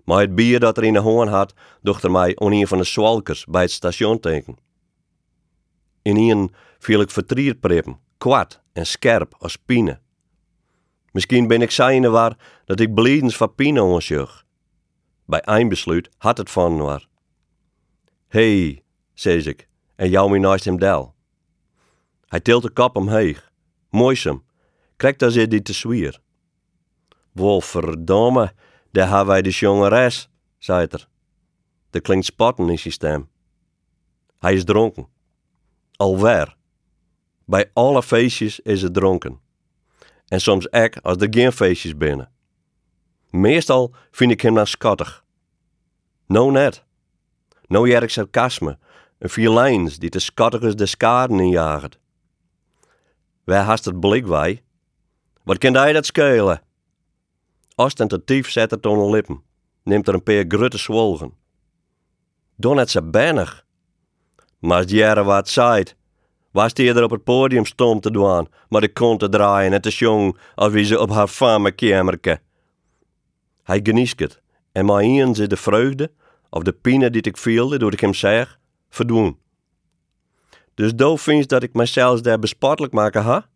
Maar 0.04 0.20
het 0.20 0.36
bier 0.36 0.60
dat 0.60 0.78
er 0.78 0.84
in 0.84 0.94
de 0.94 1.00
hoorn 1.00 1.28
had, 1.28 1.54
docht 1.82 2.04
er 2.04 2.12
mij 2.12 2.36
aan 2.36 2.52
een 2.52 2.68
van 2.68 2.78
de 2.78 2.84
zwalkers 2.84 3.46
bij 3.46 3.62
het 3.62 3.72
station 3.72 4.20
tanken. 4.20 4.58
In 6.04 6.18
een 6.18 6.54
viel 6.80 7.02
ik 7.02 7.10
vertrierprepen, 7.10 8.00
kwart 8.18 8.62
en 8.74 8.86
scherp 8.86 9.36
als 9.38 9.56
pine. 9.56 10.00
Misschien 11.12 11.48
ben 11.48 11.62
ik 11.62 11.72
zijne 11.72 12.10
waar 12.10 12.62
dat 12.66 12.80
ik 12.80 12.94
bliedens 12.94 13.38
van 13.38 13.56
pine 13.56 13.84
onzag. 13.84 14.46
Bij 15.26 15.42
eindbesluit 15.42 16.10
had 16.18 16.38
het 16.38 16.50
van 16.50 16.78
waar. 16.78 17.08
Hey, 18.28 18.84
zei 19.14 19.44
ik, 19.44 19.68
en 19.96 20.10
jou 20.10 20.32
me 20.32 20.38
naast 20.38 20.66
hem 20.66 20.80
del. 20.80 21.16
Hij 22.28 22.40
tilt 22.40 22.64
de 22.64 22.70
kop 22.70 22.96
omheeg. 22.96 23.52
Mooisem, 23.90 24.44
krijgt 24.96 25.20
daar 25.20 25.32
zit 25.32 25.50
die 25.52 25.62
te 25.62 25.74
zwier. 25.74 26.20
Wel 27.32 27.62
verdomme, 27.62 28.54
daar 28.92 29.08
hebben 29.08 29.28
wij 29.28 29.42
de 29.42 29.50
jongeres, 29.50 30.30
zei 30.58 30.88
er. 30.90 31.08
Er 31.90 32.02
klinkt 32.02 32.26
spatten 32.26 32.70
in 32.70 32.80
zijn 32.80 32.94
stem. 32.94 33.30
Hij 34.40 34.54
is 34.54 34.64
dronken. 34.64 35.08
Alweer. 36.04 36.56
Bij 37.46 37.72
alle 37.74 38.04
feestjes 38.04 38.60
is 38.60 38.82
het 38.82 38.94
dronken. 38.94 39.40
En 40.28 40.42
soms 40.42 40.72
ook 40.72 40.98
als 41.02 41.18
er 41.18 41.28
geen 41.30 41.52
feestjes 41.52 41.98
binnen. 41.98 42.32
Meestal 43.30 43.96
vind 44.12 44.32
ik 44.32 44.42
hem 44.42 44.56
dan 44.56 44.68
schattig. 44.68 45.24
Nou 46.28 46.52
net. 46.52 46.84
Nou 47.68 47.90
jerk 47.90 48.10
sarcasme, 48.10 48.78
een 49.18 49.30
vier 49.30 49.50
lijns 49.50 50.00
die 50.00 50.10
te 50.10 50.20
schattig 50.20 50.62
is 50.62 50.76
de 50.76 50.86
skaden 50.86 51.40
injaagt. 51.40 52.00
Waar 53.44 53.64
haast 53.64 53.86
het 53.86 54.00
blik 54.00 54.26
wij? 54.26 54.64
Wat 55.44 55.58
kan 55.58 55.76
hij 55.76 55.94
dat 55.94 56.06
schelen? 56.06 56.62
Ostentatief 57.76 58.50
zet 58.50 58.72
het 58.72 58.84
de 58.84 59.10
lippen, 59.10 59.44
neemt 59.84 60.08
er 60.08 60.14
een 60.14 60.24
paar 60.24 60.46
grutte 60.48 60.78
zwolgen. 60.78 61.34
Doe 62.56 62.76
net 62.76 62.90
zo 62.90 63.02
bennig. 63.02 63.66
Maar 64.64 64.86
jaren 64.86 65.26
wat 65.26 65.50
zaait, 65.50 65.96
was 66.52 66.74
die 66.74 66.94
er 66.94 67.04
op 67.04 67.12
het 67.12 67.24
podium 67.24 67.66
stom 67.66 68.00
te 68.00 68.12
doen, 68.12 68.48
maar 68.70 68.82
de 68.82 68.94
kont 68.94 69.20
te 69.20 69.30
draaien 69.30 69.74
en 69.74 69.82
te 69.82 69.90
jong 69.90 70.38
als 70.56 70.72
wie 70.72 70.86
ze 70.86 71.00
op 71.00 71.10
haar 71.10 71.28
fame 71.28 71.72
kamerke. 71.72 72.42
Hij 73.64 73.80
geniest 73.84 74.20
het, 74.20 74.42
en 74.72 74.86
maar 74.86 75.04
zit 75.36 75.50
de 75.50 75.58
vreugde, 75.58 76.12
of 76.50 76.64
de 76.64 76.72
pine 76.72 77.10
die 77.10 77.22
ik 77.22 77.38
voelde 77.38 77.78
door 77.78 77.94
ik 77.94 78.00
hem 78.00 78.14
zeg, 78.14 78.60
verdoen. 78.90 79.40
Dus 80.74 80.96
doof 80.96 81.22
vindt 81.22 81.50
dat 81.50 81.64
ik 81.64 81.74
mezelf 81.74 82.22
daar 82.22 82.40
bespottelijk 82.40 82.94
maken 82.94 83.24
ha? 83.24 83.50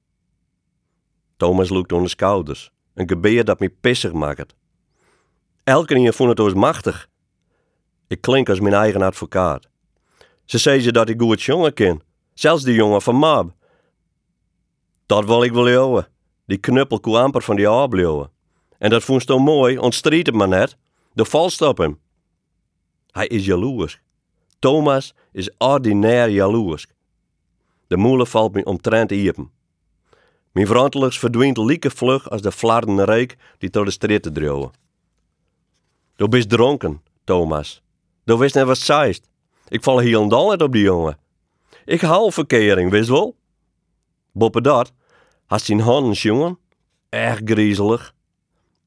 Thomas 1.38 1.70
loekt 1.70 1.92
onder 1.92 2.08
de 2.08 2.16
schouders, 2.16 2.72
een 2.94 3.10
gebeer 3.10 3.46
dat 3.46 3.60
me 3.60 3.70
pissig 3.70 4.14
maakt. 4.14 4.56
Elke 5.64 5.94
keer 5.94 6.14
vond 6.14 6.30
het 6.30 6.40
ons 6.40 6.54
machtig. 6.54 7.08
Ik 8.08 8.22
klink 8.22 8.50
als 8.50 8.60
mijn 8.60 8.74
eigen 8.74 9.02
advocaat. 9.02 9.68
Ze 10.48 10.58
zei 10.58 10.80
ze 10.80 10.92
dat 10.92 11.10
ik 11.10 11.22
goed 11.22 11.42
jongen 11.42 11.74
ken, 11.74 12.01
zelfs 12.34 12.63
die 12.63 12.74
jongen 12.74 13.01
van 13.01 13.16
Mab. 13.16 13.56
Dat 15.06 15.25
wil 15.25 15.44
ik 15.44 15.51
wel 15.51 15.70
jouwen. 15.70 16.08
Die 16.46 16.58
knuppel 16.58 17.00
koe 17.00 17.18
amper 17.18 17.42
van 17.42 17.56
die 17.56 17.70
aardbleeuwen. 17.70 18.32
En 18.77 18.89
dat 18.89 19.04
vond 19.04 19.24
zo 19.24 19.39
mooi, 19.39 19.77
ontstriet 19.77 20.25
het 20.25 20.36
maar 20.36 20.48
net. 20.48 20.77
De 21.13 21.25
valst 21.25 21.62
op 21.62 21.77
hem. 21.77 22.00
Hij 23.12 23.27
is 23.27 23.46
jaloers. 23.46 24.00
Thomas 24.60 25.13
is 25.32 25.51
ordinair 25.58 26.30
jaloers. 26.30 26.88
De 27.88 27.98
moelen 27.98 28.27
valt 28.27 28.54
me 28.54 28.63
omtrent 28.63 29.12
iepen. 29.12 29.51
Mijn 30.51 30.68
verantwoordelijks 30.68 31.20
verdwijnt 31.20 31.58
lieke 31.58 31.89
vlug 31.89 32.30
als 32.30 32.42
de 32.42 32.51
flarden 32.51 33.04
reek 33.04 33.38
die 33.58 33.70
door 33.70 33.86
de 33.86 33.92
stritten 33.92 34.34
dreuwen. 34.34 34.72
Du 36.16 36.27
bist 36.27 36.50
dronken, 36.50 37.01
Thomas. 37.24 37.82
Du 38.24 38.38
wist 38.38 38.56
net 38.56 38.66
wat 38.66 38.77
zeist. 38.77 39.30
Ik 39.67 39.83
val 39.83 40.00
hier 40.00 40.21
en 40.21 40.29
dan 40.29 40.62
op 40.62 40.71
die 40.71 40.83
jongen. 40.83 41.17
Ik 41.86 42.01
hou 42.01 42.31
verkering, 42.31 42.91
wist 42.91 43.09
wel. 43.09 43.36
Boppe 44.31 44.62
dat, 44.62 44.93
had 45.45 45.62
zijn 45.62 45.79
handen, 45.79 46.13
jongen. 46.13 46.57
Erg 47.09 47.41
griezelig. 47.45 48.13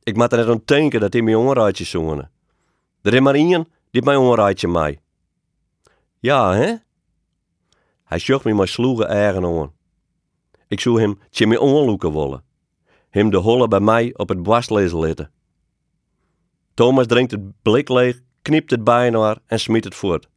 Ik 0.02 0.16
moet 0.16 0.32
er 0.32 0.38
net 0.38 0.48
aan 0.48 0.62
denken 0.64 1.00
dat 1.00 1.12
hij 1.12 1.22
mijn 1.22 1.36
onrijtje 1.36 1.84
zongen. 1.84 2.30
Er 3.02 3.14
is 3.14 3.20
maar 3.20 3.34
één 3.34 3.68
die 3.90 4.02
mijn 4.02 4.18
onrijtje 4.18 4.68
mij. 4.68 5.00
Ja, 6.18 6.54
hè? 6.54 6.74
Hij 8.04 8.18
zocht 8.18 8.44
me 8.44 8.52
maar 8.52 8.68
sloegen 8.68 9.08
eigen 9.08 9.44
aan. 9.44 9.72
Ik 10.68 10.80
zou 10.80 11.00
hem 11.00 11.18
tje 11.30 11.46
me 11.46 11.60
onloeken 11.60 12.12
willen. 12.12 12.44
Hem 13.10 13.30
de 13.30 13.36
holle 13.36 13.68
bij 13.68 13.80
mij 13.80 14.14
op 14.16 14.28
het 14.28 14.42
borst 14.42 14.70
lezen 14.70 14.98
laten. 14.98 15.30
Thomas 16.74 17.06
drinkt 17.06 17.30
het 17.30 17.62
blik 17.62 17.88
leeg, 17.88 18.20
knipt 18.42 18.70
het 18.70 18.84
bijna 18.84 19.38
en 19.46 19.60
smiet 19.60 19.84
het 19.84 19.94
voort. 19.94 20.28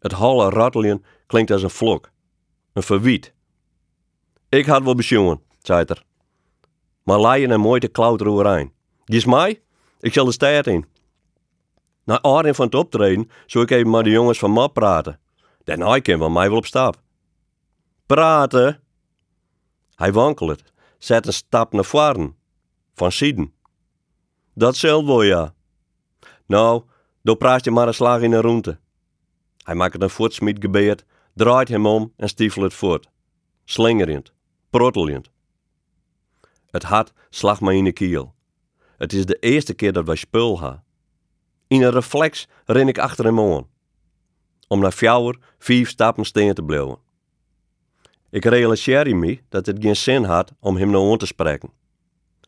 Het 0.00 0.12
holle 0.12 0.48
ratteljen 0.48 1.04
klinkt 1.26 1.50
als 1.50 1.62
een 1.62 1.70
vlok. 1.70 2.10
Een 2.72 2.82
verwiet. 2.82 3.34
Ik 4.48 4.66
had 4.66 4.82
wel 4.82 4.94
besjongen, 4.94 5.42
zei 5.58 5.84
er. 5.84 6.04
Maar 7.02 7.18
laaien 7.18 7.50
en 7.50 7.60
mooi 7.60 7.80
te 7.80 7.88
klauteren 7.88 8.32
overeind. 8.32 8.72
Gis 9.04 9.24
mij? 9.24 9.62
Ik 10.00 10.12
zal 10.12 10.24
de 10.24 10.32
stad 10.32 10.66
in. 10.66 10.86
Na 12.04 12.22
aarding 12.22 12.56
van 12.56 12.64
het 12.64 12.74
optreden 12.74 13.30
zou 13.46 13.64
ik 13.64 13.70
even 13.70 13.90
met 13.90 14.04
de 14.04 14.10
jongens 14.10 14.38
van 14.38 14.50
MAP 14.50 14.74
praten. 14.74 15.20
Daarna 15.64 15.98
kan 15.98 16.18
van 16.18 16.32
mij 16.32 16.48
wel 16.48 16.58
op 16.58 16.66
stap. 16.66 17.00
Praten? 18.06 18.80
Hij 19.94 20.12
wankelt, 20.12 20.62
zet 20.98 21.26
een 21.26 21.32
stap 21.32 21.72
naar 21.72 21.84
voren. 21.84 22.36
Van 22.94 23.12
Sieden. 23.12 23.52
Dat 24.54 24.76
zelf 24.76 25.06
wel, 25.06 25.22
ja. 25.22 25.54
Nou, 26.46 26.82
dan 27.22 27.36
praat 27.36 27.64
je 27.64 27.70
maar 27.70 27.86
een 27.86 27.94
slag 27.94 28.20
in 28.20 28.32
een 28.32 28.40
roente. 28.40 28.78
Hij 29.62 29.74
maakt 29.74 30.02
een 30.02 30.10
voetsmiet 30.10 30.56
gebeerd, 30.60 31.04
draait 31.34 31.68
hem 31.68 31.86
om 31.86 32.12
en 32.16 32.28
stiefelt 32.28 32.74
voort. 32.74 33.08
Slingerend, 33.64 34.32
prottelend. 34.70 35.30
Het 36.70 36.82
hart 36.82 37.12
slag 37.30 37.60
mij 37.60 37.76
in 37.76 37.84
de 37.84 37.92
kiel. 37.92 38.34
Het 38.96 39.12
is 39.12 39.26
de 39.26 39.36
eerste 39.36 39.74
keer 39.74 39.92
dat 39.92 40.06
wij 40.06 40.16
spul 40.16 40.56
gaan. 40.56 40.84
In 41.66 41.82
een 41.82 41.90
reflex 41.90 42.48
ren 42.64 42.88
ik 42.88 42.98
achter 42.98 43.24
hem 43.24 43.40
aan. 43.40 43.66
Om 44.68 44.80
naar 44.80 44.92
fjouwer 44.92 45.38
vijf 45.58 45.88
stappen 45.88 46.24
steen 46.24 46.54
te 46.54 46.62
blijven. 46.62 46.98
Ik 48.30 48.44
realiseer 48.44 49.16
me 49.16 49.40
dat 49.48 49.66
het 49.66 49.76
geen 49.80 49.96
zin 49.96 50.24
had 50.24 50.52
om 50.60 50.76
hem 50.76 50.90
nou 50.90 51.18
te 51.18 51.26
spreken. 51.26 51.70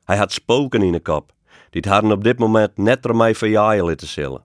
Hij 0.04 0.16
had 0.16 0.32
spoken 0.32 0.82
in 0.82 0.92
de 0.92 1.00
kop, 1.00 1.32
die 1.70 1.80
het 1.80 1.86
hadden 1.86 2.12
op 2.12 2.24
dit 2.24 2.38
moment 2.38 2.76
net 2.76 3.02
door 3.02 3.16
mij 3.16 3.34
verjaaien 3.34 3.84
laten 3.84 4.06
zullen. 4.06 4.44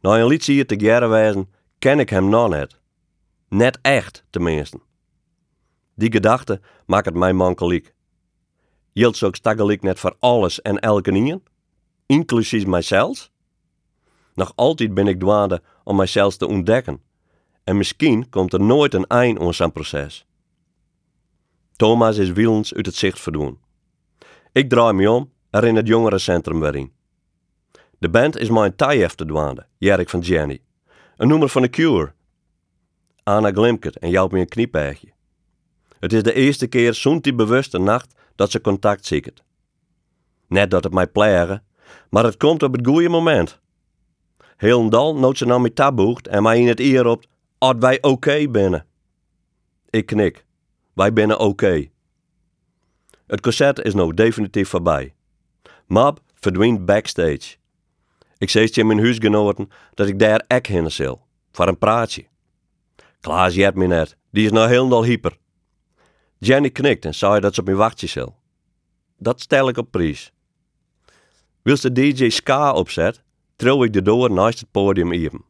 Na 0.00 0.18
een 0.18 0.26
liedje 0.26 0.52
hier 0.52 0.66
te 0.66 1.06
wijzen, 1.06 1.50
ken 1.78 1.98
ik 1.98 2.10
hem 2.10 2.28
nog 2.28 2.48
net. 2.48 2.80
Net 3.48 3.78
echt, 3.82 4.24
tenminste. 4.30 4.80
Die 5.94 6.12
gedachte 6.12 6.60
maakt 6.86 7.04
het 7.04 7.14
mij 7.14 7.32
mankeliek. 7.32 7.94
Jilt 8.92 9.16
zo 9.16 9.28
staggelijk 9.32 9.82
net 9.82 9.98
voor 9.98 10.16
alles 10.18 10.62
en 10.62 10.78
elke 10.78 11.10
nien, 11.10 11.42
inclusief 12.06 12.66
mijzelf? 12.66 13.30
Nog 14.34 14.52
altijd 14.54 14.94
ben 14.94 15.06
ik 15.06 15.20
dwaande 15.20 15.62
om 15.84 15.96
mijzelf 15.96 16.36
te 16.36 16.46
ontdekken. 16.46 17.02
En 17.64 17.76
misschien 17.76 18.28
komt 18.28 18.52
er 18.52 18.60
nooit 18.60 18.94
een 18.94 19.06
eind 19.06 19.38
aan 19.40 19.54
zijn 19.54 19.72
proces. 19.72 20.26
Thomas 21.76 22.16
is 22.16 22.32
wielens 22.32 22.74
uit 22.74 22.86
het 22.86 22.94
zicht 22.94 23.20
verdoen. 23.20 23.58
Ik 24.52 24.68
draai 24.68 24.92
me 24.92 25.10
om 25.10 25.32
er 25.50 25.64
in 25.64 25.76
het 25.76 25.86
jongerencentrum 25.86 26.60
weer 26.60 26.74
in. 26.74 26.92
De 28.00 28.08
band 28.08 28.36
is 28.36 28.50
mijn 28.50 28.76
taai 28.76 29.06
te 29.06 29.24
dwaande, 29.24 29.66
Jerk 29.78 30.08
van 30.08 30.20
Jenny. 30.20 30.60
Een 31.16 31.28
noemer 31.28 31.48
van 31.48 31.62
de 31.62 31.70
Cure. 31.70 32.12
Anna 33.22 33.50
Glimkert 33.50 33.98
en 33.98 34.10
jou 34.10 34.32
me 34.32 34.38
een 34.38 34.48
kniepeigje. 34.48 35.12
Het 35.98 36.12
is 36.12 36.22
de 36.22 36.32
eerste 36.32 36.66
keer 36.66 37.18
die 37.20 37.34
bewuste 37.34 37.78
nacht 37.78 38.14
dat 38.34 38.50
ze 38.50 38.60
contact 38.60 39.06
ziekert. 39.06 39.42
Net 40.46 40.70
dat 40.70 40.84
het 40.84 40.92
mij 40.92 41.06
plegen, 41.06 41.64
maar 42.10 42.24
het 42.24 42.36
komt 42.36 42.62
op 42.62 42.72
het 42.72 42.86
goede 42.86 43.08
moment. 43.08 43.60
Heel 44.56 44.88
dal 44.88 45.16
nooit 45.16 45.38
ze 45.38 45.46
naar 45.46 45.60
mij 45.60 45.70
taboegt 45.70 46.28
en 46.28 46.42
mij 46.42 46.60
in 46.60 46.68
het 46.68 46.80
eer 46.80 47.02
roept, 47.02 47.28
als 47.58 47.76
wij 47.78 48.02
oké 48.02 48.48
binnen. 48.48 48.86
Ik 49.90 50.06
knik. 50.06 50.44
Wij 50.92 51.12
binnen 51.12 51.38
oké. 51.38 51.88
Het 53.26 53.40
concert 53.40 53.78
is 53.78 53.94
nou 53.94 54.14
definitief 54.14 54.68
voorbij. 54.68 55.14
Mab 55.86 56.20
verdwijnt 56.34 56.84
backstage. 56.84 57.58
Ik 58.40 58.50
zei 58.50 58.68
je 58.70 58.84
mijn 58.84 58.98
huisgenoten 58.98 59.68
dat 59.94 60.08
ik 60.08 60.18
daar 60.18 60.44
ek 60.46 60.66
heen 60.66 60.90
zal, 60.90 61.26
voor 61.52 61.68
een 61.68 61.78
praatje. 61.78 62.24
Klaas 63.20 63.54
jet 63.54 63.74
me 63.74 63.86
net, 63.86 64.16
die 64.30 64.44
is 64.44 64.50
nou 64.50 64.68
helemaal 64.68 65.04
hyper. 65.04 65.36
Jenny 66.38 66.70
knikt 66.70 67.04
en 67.04 67.14
zei 67.14 67.40
dat 67.40 67.54
ze 67.54 67.60
op 67.60 67.66
me 67.66 67.74
wachtje 67.74 68.06
zal. 68.06 68.36
Dat 69.18 69.40
stel 69.40 69.68
ik 69.68 69.76
op 69.76 69.90
prijs. 69.90 70.32
Wils 71.62 71.80
de 71.80 71.92
DJ 71.92 72.28
ska 72.28 72.72
opzet, 72.72 73.22
trouw 73.56 73.84
ik 73.84 73.92
de 73.92 74.02
door 74.02 74.30
naast 74.30 74.60
het 74.60 74.70
podium 74.70 75.12
even. 75.12 75.44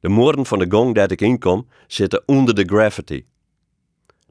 De 0.00 0.08
moorden 0.08 0.46
van 0.46 0.58
de 0.58 0.66
gong 0.68 0.94
dat 0.94 1.10
ik 1.10 1.20
inkom 1.20 1.68
zitten 1.86 2.22
onder 2.26 2.54
de 2.54 2.64
graffiti. 2.64 3.26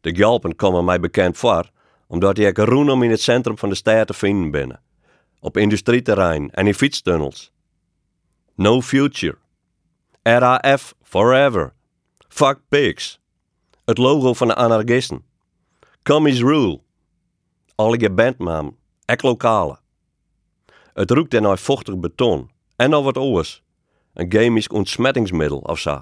De 0.01 0.11
gjalpen 0.11 0.55
komen 0.55 0.85
mij 0.85 0.99
bekend 0.99 1.37
voor, 1.37 1.69
omdat 2.07 2.37
ik 2.37 2.57
roenom 2.57 3.03
in 3.03 3.09
het 3.09 3.21
centrum 3.21 3.57
van 3.57 3.69
de 3.69 3.75
stad 3.75 4.07
te 4.07 4.13
vinden 4.13 4.51
ben. 4.51 4.81
Op 5.39 5.57
industrieterrein 5.57 6.51
en 6.51 6.67
in 6.67 6.73
fietstunnels. 6.73 7.50
No 8.55 8.81
future. 8.81 9.38
RAF 10.24 10.93
forever. 11.01 11.74
Fuck 12.27 12.60
pigs. 12.70 13.20
Het 13.86 13.98
logo 13.98 14.34
van 14.34 14.48
de 14.48 14.55
anarchisten. 14.55 15.24
Commies 16.03 16.39
rule. 16.39 16.81
Alle 17.75 18.10
bandnaam. 18.10 18.77
Ek 19.05 19.22
lokale. 19.22 19.79
Het 20.93 21.12
roekt 21.12 21.34
er 21.34 21.41
naar 21.41 21.58
vochtig 21.58 22.00
beton. 22.00 22.50
En 22.75 22.89
nog 22.89 23.03
wat 23.03 23.17
oors. 23.17 23.63
Een 24.13 24.31
chemisch 24.31 24.67
ontsmettingsmiddel 24.67 25.58
of 25.58 25.79
zo. 25.79 26.01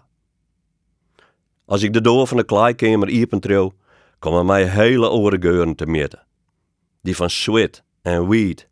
Als 1.65 1.81
ik 1.81 1.93
de 1.93 2.01
door 2.01 2.27
van 2.27 2.37
de 2.37 2.45
kleikamer 2.45 3.09
iepen 3.09 3.39
trouw, 3.39 3.73
komen 4.19 4.45
mij 4.45 4.65
hele 4.65 5.09
oren 5.09 5.41
geuren 5.41 5.75
te 5.75 5.85
meten. 5.85 6.25
Die 7.01 7.15
van 7.15 7.29
sweat 7.29 7.83
en 8.01 8.27
weed. 8.27 8.67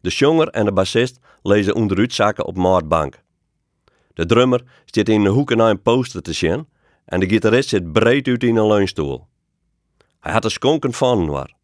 De 0.00 0.10
jonger 0.10 0.48
en 0.48 0.64
de 0.64 0.72
bassist 0.72 1.18
lezen 1.42 1.74
onderuit 1.74 2.12
zakken 2.12 2.46
op 2.46 2.56
maatbank. 2.56 3.22
De 4.14 4.26
drummer 4.26 4.62
zit 4.84 5.08
in 5.08 5.22
de 5.22 5.28
hoek 5.28 5.54
naar 5.54 5.70
een 5.70 5.82
poster 5.82 6.22
te 6.22 6.32
zien 6.32 6.68
en 7.04 7.20
de 7.20 7.28
gitarist 7.28 7.68
zit 7.68 7.92
breed 7.92 8.28
uit 8.28 8.42
in 8.42 8.56
een 8.56 8.66
leunstoel. 8.66 9.26
Hij 10.20 10.32
had 10.32 10.44
er 10.44 10.50
skonken 10.50 10.92
van 10.92 11.26
waar. 11.26 11.54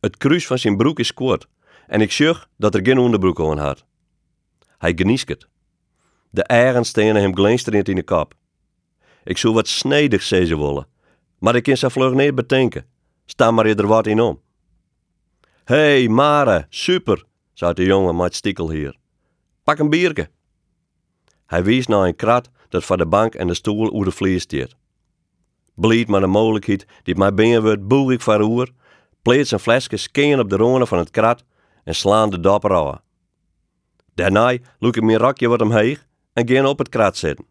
Het 0.00 0.16
kruis 0.16 0.46
van 0.46 0.58
zijn 0.58 0.76
broek 0.76 0.98
is 0.98 1.14
kort 1.14 1.48
en 1.86 2.00
ik 2.00 2.12
zag 2.12 2.48
dat 2.56 2.74
er 2.74 2.84
geen 2.84 2.98
onderbroek 2.98 3.40
aan 3.40 3.58
had. 3.58 3.84
Hij 4.78 4.92
geniest 4.96 5.28
het. 5.28 5.48
De 6.30 6.42
eigen 6.42 6.84
stenen 6.84 7.22
hem 7.22 7.36
glinsterend 7.36 7.88
in 7.88 7.94
de 7.94 8.02
kop. 8.02 8.34
Ik 9.24 9.38
zou 9.38 9.54
wat 9.54 9.68
snedig 9.68 10.22
zeggen 10.22 10.58
willen, 10.58 10.86
maar 11.38 11.54
ik 11.54 11.62
kan 11.62 11.76
ze 11.76 11.90
vlug 11.90 12.12
niet 12.12 12.34
bedenken. 12.34 12.86
Sta 13.26 13.50
maar 13.50 13.66
er 13.66 13.86
wat 13.86 14.06
in 14.06 14.20
om. 14.20 14.40
hey, 15.64 16.08
Mare, 16.08 16.66
super, 16.68 17.24
zei 17.54 17.72
de 17.72 17.84
jongen 17.84 18.16
met 18.16 18.34
stikkel 18.34 18.70
hier. 18.70 18.96
Pak 19.62 19.78
een 19.78 19.90
bierke. 19.90 20.30
Hij 21.46 21.64
wies 21.64 21.86
naar 21.86 22.06
een 22.06 22.16
krat 22.16 22.50
dat 22.68 22.84
voor 22.84 22.96
de 22.96 23.06
bank 23.06 23.34
en 23.34 23.46
de 23.46 23.54
stoel 23.54 23.94
oer 23.94 24.04
de 24.04 24.10
vlees 24.10 24.42
stiert. 24.42 24.76
Blied 25.74 26.08
maar 26.08 26.20
de 26.20 26.26
mogelijkheid 26.26 26.86
die 27.02 27.16
mij 27.16 27.34
binnen 27.34 27.62
wordt 27.62 27.88
boeg 27.88 28.10
ik 28.10 28.20
voor 28.20 28.40
oer, 28.40 28.72
pleet 29.22 29.48
zijn 29.48 29.60
flesje 29.60 29.96
skeen 29.96 30.40
op 30.40 30.50
de 30.50 30.56
ronen 30.56 30.86
van 30.86 30.98
het 30.98 31.10
krat 31.10 31.44
en 31.84 31.94
slaan 31.94 32.30
de 32.30 32.40
dapper 32.40 32.74
aan. 32.74 33.00
Daarna 34.14 34.56
loek 34.78 34.96
ik 34.96 35.02
mijn 35.02 35.18
rakje 35.18 35.48
wat 35.48 35.60
omheen 35.60 35.98
en 36.32 36.48
gaan 36.48 36.66
op 36.66 36.78
het 36.78 36.88
krat 36.88 37.16
zitten. 37.16 37.46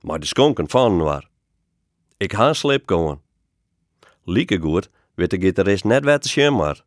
Maar 0.00 0.20
de 0.20 0.26
skonken 0.26 0.70
van 0.70 0.98
waar. 0.98 1.28
Ik 2.16 2.32
ga 2.32 2.52
slip 2.52 2.86
komen. 2.86 3.20
Lieke 4.24 4.60
goed 4.60 4.90
weet 5.14 5.30
de 5.30 5.40
gitarist 5.40 5.84
net 5.84 6.04
wat 6.04 6.22
te 6.22 6.50
maar. 6.50 6.84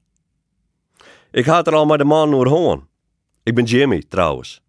Ik 1.36 1.46
had 1.46 1.68
er 1.68 1.74
al 1.74 1.86
maar 1.86 1.98
de 1.98 2.04
man 2.04 2.32
door 2.32 2.48
hoorn. 2.48 2.88
Ik 3.44 3.56
ben 3.56 3.64
Jimmy, 3.64 4.04
trouwens. 4.10 4.62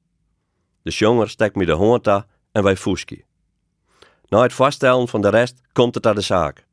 De 0.83 0.91
jonger 0.91 1.29
steekt 1.29 1.57
me 1.57 1.65
de 1.65 1.73
hoorn 1.73 2.07
aan 2.07 2.27
en 2.53 2.63
wij 2.63 2.77
foeski. 2.77 3.25
Na 4.29 4.43
het 4.43 4.53
vaststellen 4.53 5.09
van 5.09 5.21
de 5.21 5.29
rest 5.29 5.61
komt 5.73 5.95
het 5.95 6.07
aan 6.07 6.15
de 6.15 6.21
zaak. 6.21 6.67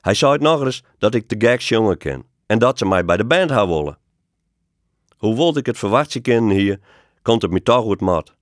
Hij 0.00 0.14
zei 0.14 0.38
nog 0.38 0.64
eens 0.64 0.82
dat 0.98 1.14
ik 1.14 1.28
de 1.28 1.48
gags 1.48 1.68
jongen 1.68 1.98
ken 1.98 2.24
en 2.46 2.58
dat 2.58 2.78
ze 2.78 2.86
mij 2.86 3.04
bij 3.04 3.16
de 3.16 3.24
band 3.24 3.50
gaan 3.50 3.68
willen. 3.68 3.98
Hoe 5.16 5.34
wilde 5.34 5.58
ik 5.58 5.66
het 5.66 5.78
verwachtje 5.78 6.20
kennen 6.20 6.56
hier, 6.56 6.80
komt 7.22 7.42
het 7.42 7.50
me 7.50 7.62
toch 7.62 7.82
goed 7.82 8.00
mat. 8.00 8.34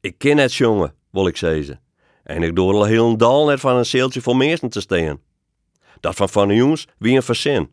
Ik 0.00 0.18
ken 0.18 0.38
het 0.38 0.54
jongen, 0.54 0.94
wil 1.10 1.26
ik 1.26 1.36
zeggen. 1.36 1.80
En 2.22 2.42
ik 2.42 2.56
doe 2.56 2.72
al 2.72 2.84
heel 2.84 3.10
een 3.10 3.18
dal 3.18 3.46
net 3.46 3.60
van 3.60 3.76
een 3.76 3.86
zeeltje 3.86 4.20
voor 4.20 4.36
meesten 4.36 4.70
te 4.70 4.80
staan. 4.80 5.20
Dat 6.00 6.14
van 6.14 6.28
van 6.28 6.48
de 6.48 6.54
jongens 6.54 6.86
wie 6.98 7.16
een 7.16 7.22
verzin. 7.22 7.70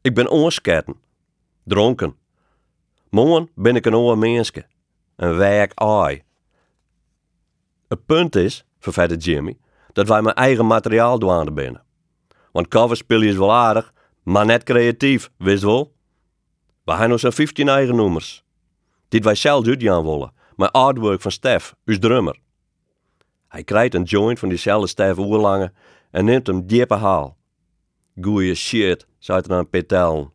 Ik 0.00 0.14
ben 0.14 0.30
oorsketten. 0.30 1.10
Dronken. 1.64 2.16
Morgen 3.10 3.50
ben 3.54 3.76
ik 3.76 3.86
een 3.86 3.94
oude 3.94 4.16
menske. 4.16 4.66
Een 5.16 5.36
werk 5.36 5.72
ai. 5.74 6.22
Het 7.88 8.06
punt 8.06 8.36
is, 8.36 8.64
vervette 8.78 9.16
Jimmy, 9.16 9.58
dat 9.92 10.08
wij 10.08 10.22
mijn 10.22 10.34
eigen 10.34 10.66
materiaal 10.66 11.18
douane 11.18 11.52
binnen. 11.52 11.84
Want 12.52 12.68
coverspelen 12.68 13.28
is 13.28 13.36
wel 13.36 13.52
aardig, 13.52 13.92
maar 14.22 14.46
net 14.46 14.62
creatief, 14.62 15.30
wist 15.36 15.62
wel. 15.62 15.92
We 16.84 16.92
hebben 16.92 17.18
zo'n 17.18 17.32
15 17.32 17.68
eigen 17.68 17.96
nummers. 17.96 18.44
Dit 19.08 19.24
wij 19.24 19.34
zelf 19.34 19.66
uitgaan 19.66 20.04
willen. 20.04 20.32
Mijn 20.56 20.70
artwork 20.70 21.20
van 21.20 21.30
Stef, 21.30 21.74
uw 21.84 21.98
drummer. 21.98 22.38
Hij 23.48 23.64
krijgt 23.64 23.94
een 23.94 24.02
joint 24.02 24.38
van 24.38 24.48
diezelfde 24.48 24.86
Stef 24.86 25.18
Oerlange 25.18 25.72
en 26.10 26.24
neemt 26.24 26.46
hem 26.46 26.66
diepe 26.66 26.94
haal. 26.94 27.36
Goeie 28.20 28.54
shit, 28.54 29.06
zei 29.18 29.40
er 29.40 29.54
aan 29.54 29.68
Petel. 29.68 30.32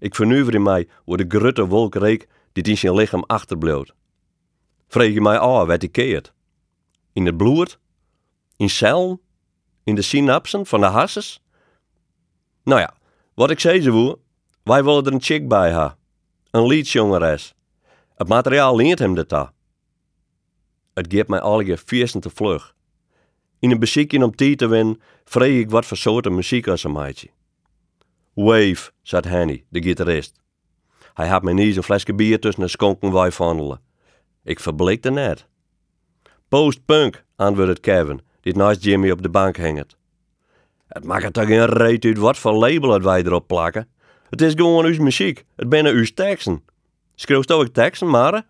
Ik 0.00 0.14
vernuiver 0.14 0.54
in 0.54 0.62
mij 0.62 0.88
hoe 1.04 1.16
de 1.16 1.24
grutte 1.28 1.66
wolkreek 1.66 2.28
die 2.52 2.64
in 2.64 2.78
zijn 2.78 2.94
lichaam 2.94 3.24
achterbleef. 3.26 3.90
Vreeg 4.88 5.14
je 5.14 5.20
mij 5.20 5.38
af 5.38 5.66
wat 5.66 5.82
ik 5.82 5.92
keert. 5.92 6.32
In 7.12 7.26
het 7.26 7.36
bloed? 7.36 7.78
In 8.56 8.70
cellen? 8.70 9.20
In 9.84 9.94
de 9.94 10.02
synapsen 10.02 10.66
van 10.66 10.80
de 10.80 10.86
harses? 10.86 11.42
Nou 12.64 12.80
ja, 12.80 12.94
wat 13.34 13.50
ik 13.50 13.60
zei 13.60 13.82
ze 13.82 13.90
woe, 13.90 14.18
wij 14.62 14.84
willen 14.84 15.06
er 15.06 15.12
een 15.12 15.22
chick 15.22 15.48
bij 15.48 15.72
ha. 15.72 15.96
Een 16.50 16.66
liedjongeres. 16.66 17.54
Het 18.14 18.28
materiaal 18.28 18.76
leert 18.76 18.98
hem 18.98 19.14
dat 19.14 19.28
daar. 19.28 19.52
Het 20.94 21.06
geeft 21.12 21.28
mij 21.28 21.40
alle 21.40 21.78
viersen 21.84 22.20
te 22.20 22.30
vlug. 22.30 22.74
In 23.58 23.70
een 23.70 23.78
beziekje 23.78 24.24
om 24.24 24.36
tijd 24.36 24.58
te 24.58 24.66
winnen, 24.66 25.00
vreeg 25.24 25.60
ik 25.60 25.70
wat 25.70 25.86
voor 25.86 25.96
soorten 25.96 26.34
muziek 26.34 26.68
als 26.68 26.84
een 26.84 26.92
meidje. 26.92 27.30
Wave, 28.44 28.90
zei 29.02 29.28
Henny, 29.28 29.64
de 29.68 29.82
gitarist. 29.82 30.40
Hij 31.14 31.28
had 31.28 31.42
mij 31.42 31.52
niet 31.52 31.76
een 31.76 31.82
flesje 31.82 32.14
bier 32.14 32.40
tussen 32.40 32.62
de 32.62 32.68
skonken 32.68 33.12
wij 33.12 33.32
vandelen. 33.32 33.80
Ik 34.44 34.60
verblikte 34.60 35.10
net. 35.10 35.46
Post-punk, 36.48 37.24
antwoordde 37.36 37.80
Kevin, 37.80 38.20
die 38.40 38.56
naast 38.56 38.84
Jimmy 38.84 39.10
op 39.10 39.22
de 39.22 39.28
bank 39.28 39.56
hangt. 39.56 39.96
Het 40.86 41.04
maakt 41.04 41.32
toch 41.32 41.46
geen 41.46 41.66
reet 41.66 42.04
uit 42.04 42.18
wat 42.18 42.38
voor 42.38 42.52
label 42.52 42.90
het 42.90 43.02
wij 43.02 43.22
erop 43.22 43.46
plakken. 43.46 43.88
Het 44.30 44.42
is 44.42 44.52
gewoon 44.52 44.84
uw 44.84 45.02
muziek, 45.02 45.44
het 45.56 45.68
binnen 45.68 45.92
uw 45.92 46.04
teksten. 46.14 46.64
Schreeuwst 47.14 47.52
ook 47.52 47.68
teksten, 47.68 48.10
maar? 48.10 48.46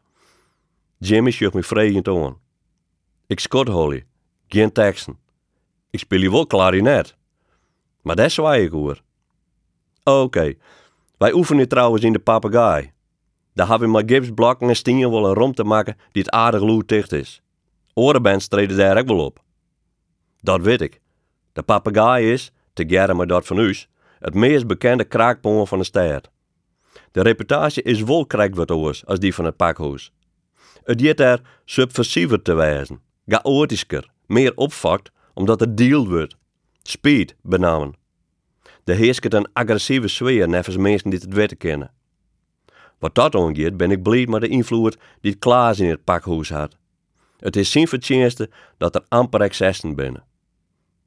Jimmy 0.98 1.31
schuift 1.31 1.55
me 1.55 1.62
vragend 1.62 2.09
aan. 2.09 2.38
Ik 3.26 3.40
skot 3.40 3.68
Holly, 3.68 4.05
geen 4.48 4.72
teksten. 4.72 5.18
Ik 5.90 5.98
speel 5.98 6.20
je 6.20 6.31
wel 6.31 6.46
klarinet. 6.46 7.16
Maar 8.03 8.16
dat 8.16 8.31
zwaai 8.31 8.64
ik 8.64 8.70
hoor. 8.70 9.03
Oké, 10.04 10.54
wij 11.18 11.32
oefenen 11.32 11.68
trouwens 11.68 12.04
in 12.04 12.12
de 12.12 12.18
papegaai. 12.18 12.92
Daar 13.54 13.68
hebben 13.68 13.90
maar 13.90 14.02
gipsblokken 14.06 14.68
en 14.68 14.76
stingen 14.76 15.10
wel 15.10 15.26
een 15.26 15.34
rom 15.34 15.54
te 15.54 15.64
maken 15.64 15.96
die 16.12 16.22
het 16.22 16.30
aardig 16.30 16.60
loerdicht 16.60 17.12
is. 17.12 17.42
Orenbands 17.94 18.48
treden 18.48 18.76
daar 18.76 18.98
ook 18.98 19.06
wel 19.06 19.24
op. 19.24 19.42
Dat 20.40 20.60
weet 20.60 20.80
ik. 20.80 21.00
De 21.52 21.62
papegaai 21.62 22.32
is, 22.32 22.52
te 22.72 22.84
gerren 22.88 23.16
maar 23.16 23.26
dat 23.26 23.46
van 23.46 23.58
u, 23.58 23.74
het 24.18 24.34
meest 24.34 24.66
bekende 24.66 25.04
kraakpoor 25.04 25.66
van 25.66 25.78
de 25.78 25.84
stad. 25.84 26.30
De 27.12 27.22
reputatie 27.22 27.82
is 27.82 28.02
wel 28.02 28.26
wat 28.54 28.70
als 29.04 29.18
die 29.18 29.34
van 29.34 29.44
het 29.44 29.56
pakhuis. 29.56 30.12
Het 30.84 31.00
jet 31.00 31.20
er 31.20 31.40
subversiever 31.64 32.42
te 32.42 32.54
wijzen, 32.54 33.00
chaotischer, 33.26 34.10
meer 34.26 34.52
opvakt 34.56 35.10
omdat 35.34 35.60
het 35.60 35.76
deal 35.76 36.08
wordt. 36.08 36.36
Speed 36.82 37.36
benamen. 37.42 37.99
De 38.84 38.94
heerst 38.94 39.32
een 39.34 39.48
agressieve 39.52 40.08
sfeer 40.08 40.48
nevens 40.48 40.76
mensen 40.76 41.10
die 41.10 41.18
het 41.18 41.32
weten 41.32 41.56
kennen. 41.56 41.90
Wat 42.98 43.14
dat 43.14 43.34
aangeeft 43.34 43.76
ben 43.76 43.90
ik 43.90 44.02
blij 44.02 44.26
met 44.26 44.40
de 44.40 44.48
invloed 44.48 44.98
die 45.20 45.34
Klaas 45.34 45.80
in 45.80 45.88
het 45.88 46.04
pakhuis 46.04 46.50
had. 46.50 46.76
Het 47.38 47.56
is 47.56 47.70
zijn 47.70 47.88
verdienste 47.88 48.50
dat 48.76 48.94
er 48.94 49.04
amper 49.08 49.40
excessen 49.40 49.94
binnen. 49.94 50.24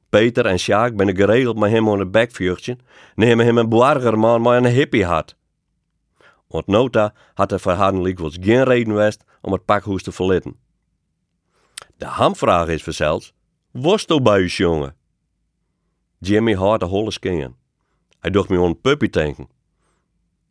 Peter 0.08 0.46
en 0.46 0.58
Sjaak 0.58 0.96
ben 0.96 1.16
geregeld 1.16 1.58
met 1.58 1.70
hem 1.70 1.88
aan 1.88 1.98
het 1.98 2.10
bekvuurtje, 2.10 2.78
nemen 3.14 3.46
hem 3.46 3.58
een 3.58 3.68
boargerman 3.68 4.40
maar 4.40 4.56
een 4.56 4.64
hippie 4.64 5.04
had. 5.04 5.36
Want 6.46 6.66
nota 6.66 7.14
had 7.34 7.52
er 7.52 7.72
haar 7.76 8.14
was 8.14 8.36
geen 8.40 8.64
reden 8.64 8.92
geweest 8.92 9.24
om 9.40 9.52
het 9.52 9.64
pakhuis 9.64 10.02
te 10.02 10.12
verlitten. 10.12 10.56
De 11.96 12.06
hamvraag 12.06 12.68
is 12.68 12.82
verzels, 12.82 13.32
was 13.70 14.04
bij 14.04 14.44
jongen? 14.44 14.96
Jimmy 16.18 16.54
had 16.54 16.80
de 16.80 16.86
holle 16.86 17.10
skeen. 17.10 17.56
Hij 18.24 18.32
dacht 18.32 18.48
me 18.48 18.56
een 18.56 18.80
puppy 18.80 19.08
tanken. 19.08 19.48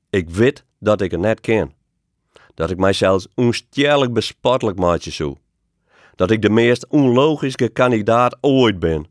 Ik 0.09 0.29
weet 0.29 0.65
dat 0.79 1.01
ik 1.01 1.11
het 1.11 1.19
net 1.19 1.39
ken. 1.41 1.73
dat 2.53 2.69
ik 2.69 2.77
mijzelf 2.77 3.25
onstjerlijk 3.35 4.13
bespottelijk 4.13 4.77
maatje 4.77 5.11
zo. 5.11 5.37
Dat 6.15 6.31
ik 6.31 6.41
de 6.41 6.49
meest 6.49 6.87
onlogische 6.87 7.69
kandidaat 7.69 8.37
ooit 8.41 8.79
ben. 8.79 9.05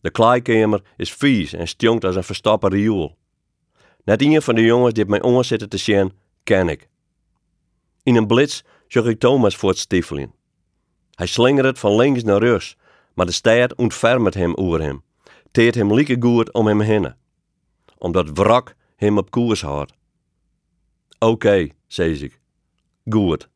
De 0.00 0.10
kleikamer 0.10 0.82
is 0.96 1.12
vies 1.12 1.52
en 1.52 1.68
stinkt 1.68 2.04
als 2.04 2.16
een 2.16 2.24
verstoppen 2.24 2.70
riool. 2.70 3.16
Net 4.04 4.22
een 4.22 4.42
van 4.42 4.54
de 4.54 4.62
jongens 4.62 4.94
die 4.94 5.02
op 5.02 5.10
mijn 5.10 5.24
oor 5.24 5.44
zitten 5.44 5.68
te 5.68 5.76
zien, 5.76 6.12
ken 6.44 6.68
ik. 6.68 6.88
In 8.02 8.16
een 8.16 8.26
blitz 8.26 8.62
zag 8.88 9.04
ik 9.04 9.18
Thomas 9.18 9.56
voor 9.56 9.68
het 9.68 9.78
stiefelen. 9.78 10.32
Hij 11.14 11.26
slingert 11.26 11.78
van 11.78 11.96
links 11.96 12.22
naar 12.22 12.42
rechts, 12.42 12.76
maar 13.14 13.26
de 13.26 13.32
stad 13.32 13.74
ontfermt 13.74 14.34
hem 14.34 14.54
over 14.54 14.82
hem. 14.82 15.02
Teert 15.50 15.74
hem 15.74 15.94
lieke 15.94 16.16
goed 16.20 16.52
om 16.52 16.66
hem 16.66 16.80
heen. 16.80 17.24
Omdat 17.98 18.30
wrak 18.32 18.74
hem 18.96 19.18
op 19.18 19.30
koers 19.30 19.62
houdt. 19.62 19.92
Oké, 21.18 21.68
zei 21.86 22.24
ik. 22.24 22.40
Goed. 23.08 23.48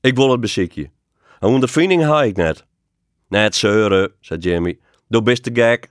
Ik 0.00 0.16
wil 0.16 0.30
het 0.30 0.40
beziekje. 0.40 0.90
Een 1.40 1.48
ondervinding 1.48 2.02
ha 2.02 2.22
ik 2.22 2.36
net. 2.36 2.64
Net 3.28 3.54
zeuren, 3.54 4.12
zei 4.20 4.40
Jimmy. 4.40 4.78
Du 5.08 5.22
bist 5.22 5.44
de 5.44 5.50
gek. 5.54 5.90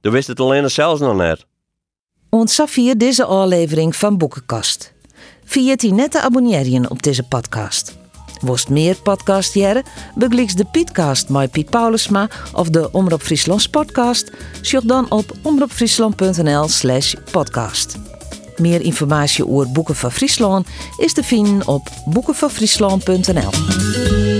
Du 0.00 0.10
wist 0.10 0.26
het 0.26 0.40
alleen 0.40 0.70
zelfs 0.70 1.00
nog 1.00 1.16
net. 1.16 1.46
Ontzag 2.30 2.70
deze 2.96 3.24
aflevering 3.24 3.96
van 3.96 4.18
Boekenkast. 4.18 4.94
Vier 5.44 5.76
die 5.76 5.92
net 5.92 6.10
te 6.10 6.20
abonneren 6.20 6.90
op 6.90 7.02
deze 7.02 7.22
podcast. 7.22 7.98
Worst 8.40 8.68
meer 8.68 8.96
podcast 9.02 9.54
jaren, 9.54 9.82
begliks 10.14 10.54
de 10.54 10.64
Pietcast 10.64 11.28
met 11.28 11.50
Piet 11.50 11.70
Paulusma 11.70 12.28
of 12.52 12.68
de 12.68 12.92
Omroep 12.92 13.22
Friesland 13.22 13.70
podcast, 13.70 14.30
zoek 14.60 14.88
dan 14.88 15.10
op 15.10 15.32
omroepfriesland.nl 15.42 16.68
slash 16.68 17.14
podcast. 17.30 17.96
Meer 18.56 18.80
informatie 18.80 19.48
over 19.48 19.72
Boeken 19.72 19.96
van 19.96 20.12
Friesland 20.12 20.66
is 20.96 21.12
te 21.12 21.22
vinden 21.22 21.66
op 21.66 21.88
boekenvanfriesland.nl. 22.04 24.35